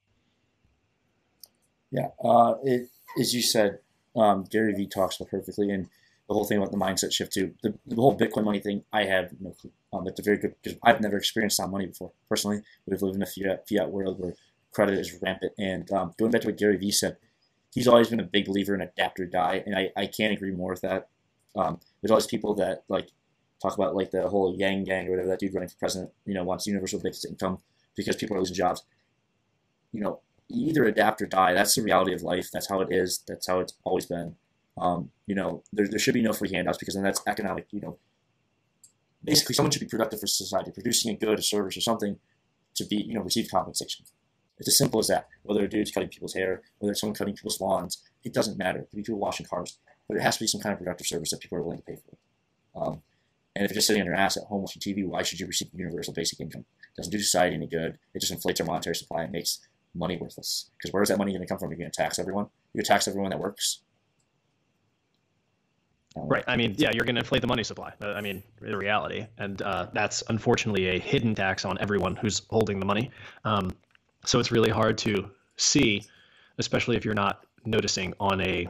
[1.90, 2.88] Yeah, uh, it,
[3.20, 3.78] as you said,
[4.16, 5.86] um, Gary Vee talks about perfectly, and
[6.26, 7.54] the whole thing about the mindset shift too.
[7.62, 9.70] The, the whole Bitcoin money thing, I have no clue.
[9.92, 12.12] Um, it's a very good because I've never experienced that money before.
[12.28, 14.34] Personally, we've lived in a fiat, fiat world where
[14.72, 15.52] credit is rampant.
[15.58, 17.18] And um, going back to what Gary Vee said,
[17.72, 20.50] he's always been a big believer in adapt or die, and I, I can't agree
[20.50, 21.08] more with that.
[21.54, 23.10] Um, there's always people that like
[23.62, 26.34] talk about like the whole Yang Gang or whatever that dude running for president, you
[26.34, 27.58] know, wants universal basic income
[27.96, 28.84] because people are losing jobs.
[29.92, 31.54] You know, either adapt or die.
[31.54, 32.48] That's the reality of life.
[32.52, 33.22] That's how it is.
[33.26, 34.36] That's how it's always been.
[34.76, 37.80] Um, you know, there, there should be no free handouts because then that's economic, you
[37.80, 37.98] know,
[39.22, 42.18] basically someone should be productive for society, producing a good, a service, or something
[42.74, 44.04] to be, you know, receive compensation.
[44.58, 45.28] It's as simple as that.
[45.42, 48.80] Whether a dude's cutting people's hair, whether it's someone cutting people's lawns, it doesn't matter.
[48.80, 49.78] It could be people washing cars,
[50.08, 51.84] but it has to be some kind of productive service that people are willing to
[51.84, 52.80] pay for.
[52.80, 53.02] Um,
[53.56, 55.46] and if you're just sitting on your ass at home watching TV, why should you
[55.46, 56.62] receive universal basic income?
[56.62, 57.98] It doesn't do society any good.
[58.12, 59.60] It just inflates our monetary supply and makes
[59.94, 60.70] money worthless.
[60.76, 61.70] Because where is that money going to come from?
[61.70, 62.46] You're going to tax everyone.
[62.72, 63.80] You're going to tax everyone that works.
[66.16, 66.44] Right.
[66.46, 67.92] I mean, yeah, you're going to inflate the money supply.
[68.00, 72.42] Uh, I mean, the reality, and uh, that's unfortunately a hidden tax on everyone who's
[72.50, 73.10] holding the money.
[73.44, 73.72] Um,
[74.24, 76.04] so it's really hard to see,
[76.58, 78.68] especially if you're not noticing on a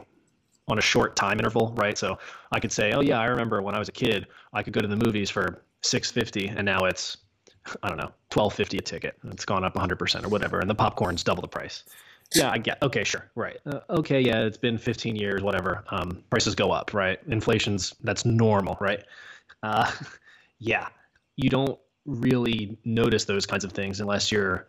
[0.67, 1.97] on a short time interval, right?
[1.97, 2.17] So
[2.51, 4.81] I could say, oh yeah, I remember when I was a kid, I could go
[4.81, 7.17] to the movies for six fifty, and now it's
[7.83, 9.17] I don't know, twelve fifty a ticket.
[9.25, 11.83] It's gone up hundred percent or whatever, and the popcorn's double the price.
[12.33, 12.81] Yeah, I get.
[12.81, 13.57] Okay, sure, right.
[13.65, 15.83] Uh, okay, yeah, it's been fifteen years, whatever.
[15.89, 17.19] Um, prices go up, right?
[17.27, 19.03] Inflation's that's normal, right?
[19.63, 19.91] Uh,
[20.59, 20.87] yeah,
[21.35, 24.67] you don't really notice those kinds of things unless you're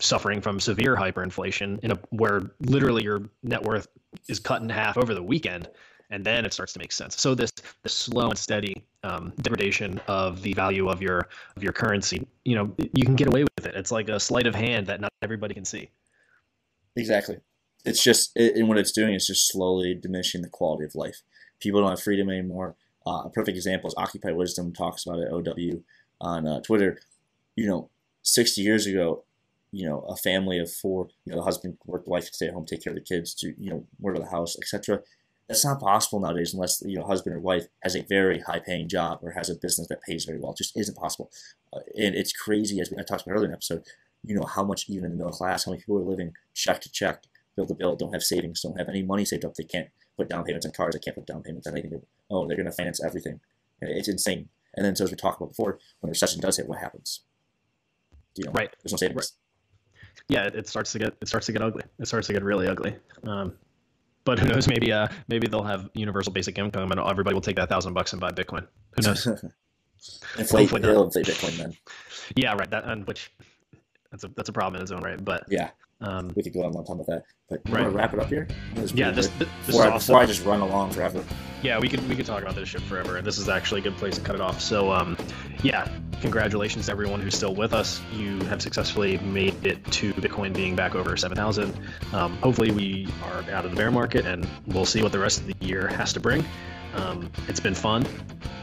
[0.00, 3.86] suffering from severe hyperinflation in a where literally your net worth
[4.28, 5.68] is cut in half over the weekend
[6.10, 7.20] and then it starts to make sense.
[7.20, 11.72] So this the slow and steady um, degradation of the value of your of your
[11.72, 13.74] currency you know you can get away with it.
[13.74, 15.90] It's like a sleight of hand that not everybody can see.
[16.96, 17.38] Exactly.
[17.84, 21.22] It's just it, and what it's doing is just slowly diminishing the quality of life.
[21.60, 22.76] People don't have freedom anymore.
[23.06, 25.80] Uh, a perfect example is occupy wisdom talks about it ow
[26.20, 26.98] on uh, twitter.
[27.56, 27.90] You know
[28.22, 29.24] 60 years ago
[29.74, 32.54] you know a family of four you know the husband work the wife stay at
[32.54, 35.00] home take care of the kids to you know work at the house etc
[35.48, 38.88] that's not possible nowadays unless you know husband or wife has a very high paying
[38.88, 40.52] job or has a business that pays very well.
[40.52, 41.30] It just isn't possible.
[41.72, 43.82] Uh, and it's crazy as we, i talked about earlier in the episode
[44.24, 46.80] you know how much even in the middle class how many people are living check
[46.80, 47.24] to check
[47.56, 50.28] bill to bill don't have savings don't have any money saved up they can't put
[50.28, 52.00] down payments on cars they can't put down payments on anything.
[52.30, 53.40] Oh they're going to finance everything.
[53.80, 54.48] It's insane.
[54.74, 57.20] And then so as we talked about before when a recession does hit what happens?
[58.36, 58.74] You know, right.
[58.82, 59.16] there's no savings.
[59.16, 59.43] Right
[60.28, 61.82] yeah, it, it, starts to get it starts to get ugly.
[61.98, 62.96] It starts to get really ugly.
[63.24, 63.54] Um,
[64.24, 64.68] but who knows?
[64.68, 68.12] Maybe uh, maybe they'll have universal basic income, and everybody will take that thousand bucks
[68.12, 68.66] and buy Bitcoin.
[68.96, 69.26] Who knows?
[70.38, 71.76] inflate, it'll inflate Bitcoin then.
[72.36, 72.70] Yeah, right.
[72.70, 73.30] That and which
[74.10, 75.22] that's a that's a problem in its own right.
[75.22, 77.24] But yeah, um, we could go on one time with that.
[77.48, 77.82] But right.
[77.82, 78.48] want to wrap it up here?
[78.94, 79.98] Yeah, this, this, before, I, awesome.
[79.98, 81.24] before I just run along forever.
[81.62, 83.84] Yeah, we could we could talk about this shit forever, and this is actually a
[83.84, 84.60] good place to cut it off.
[84.60, 85.16] So, um,
[85.62, 85.88] yeah,
[86.20, 88.02] congratulations to everyone who's still with us.
[88.12, 91.74] You have successfully made it to Bitcoin being back over seven thousand.
[92.12, 95.40] Um, hopefully, we are out of the bear market, and we'll see what the rest
[95.40, 96.44] of the year has to bring.
[96.94, 98.06] Um, it's been fun.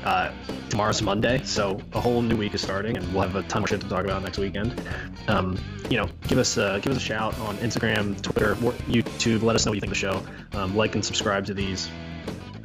[0.04, 0.32] Uh,
[0.70, 3.70] tomorrow's Monday, so a whole new week is starting, and we'll have a ton of
[3.70, 4.82] shit to talk about next weekend.
[5.28, 5.60] Um,
[5.90, 9.44] you know, give us a, give us a shout on Instagram, Twitter, YouTube.
[9.44, 10.26] Let us know what you think of the show.
[10.54, 11.90] Um, like and subscribe to these.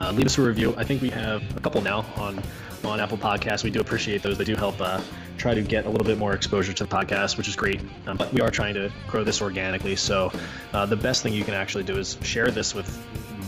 [0.00, 0.74] Uh, leave us a review.
[0.76, 2.42] I think we have a couple now on
[2.84, 3.64] on Apple Podcasts.
[3.64, 4.38] We do appreciate those.
[4.38, 5.00] They do help uh,
[5.36, 7.80] try to get a little bit more exposure to the podcast, which is great.
[8.06, 9.96] Um, but we are trying to grow this organically.
[9.96, 10.30] So
[10.72, 12.86] uh, the best thing you can actually do is share this with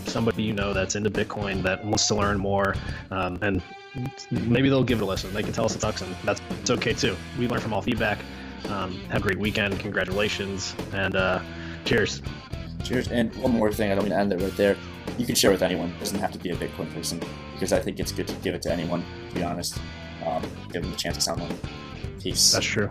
[0.08, 2.74] somebody you know that's into Bitcoin that wants to learn more,
[3.10, 3.62] um, and
[4.30, 5.32] maybe they'll give it a listen.
[5.32, 7.16] They can tell us it sucks, and that's it's okay too.
[7.38, 8.18] We learn from all feedback.
[8.68, 9.78] Um, have a great weekend.
[9.80, 11.40] Congratulations, and uh,
[11.84, 12.22] cheers.
[12.84, 13.08] Cheers.
[13.08, 14.76] And one more thing, I don't mean to end it right there.
[15.16, 15.90] You can share with anyone.
[15.90, 17.20] It doesn't have to be a Bitcoin person
[17.52, 19.04] because I think it's good to give it to anyone.
[19.30, 19.78] To be honest,
[20.24, 20.42] um,
[20.72, 21.58] give them the chance to sound one.
[22.20, 22.52] Peace.
[22.52, 22.90] That's true.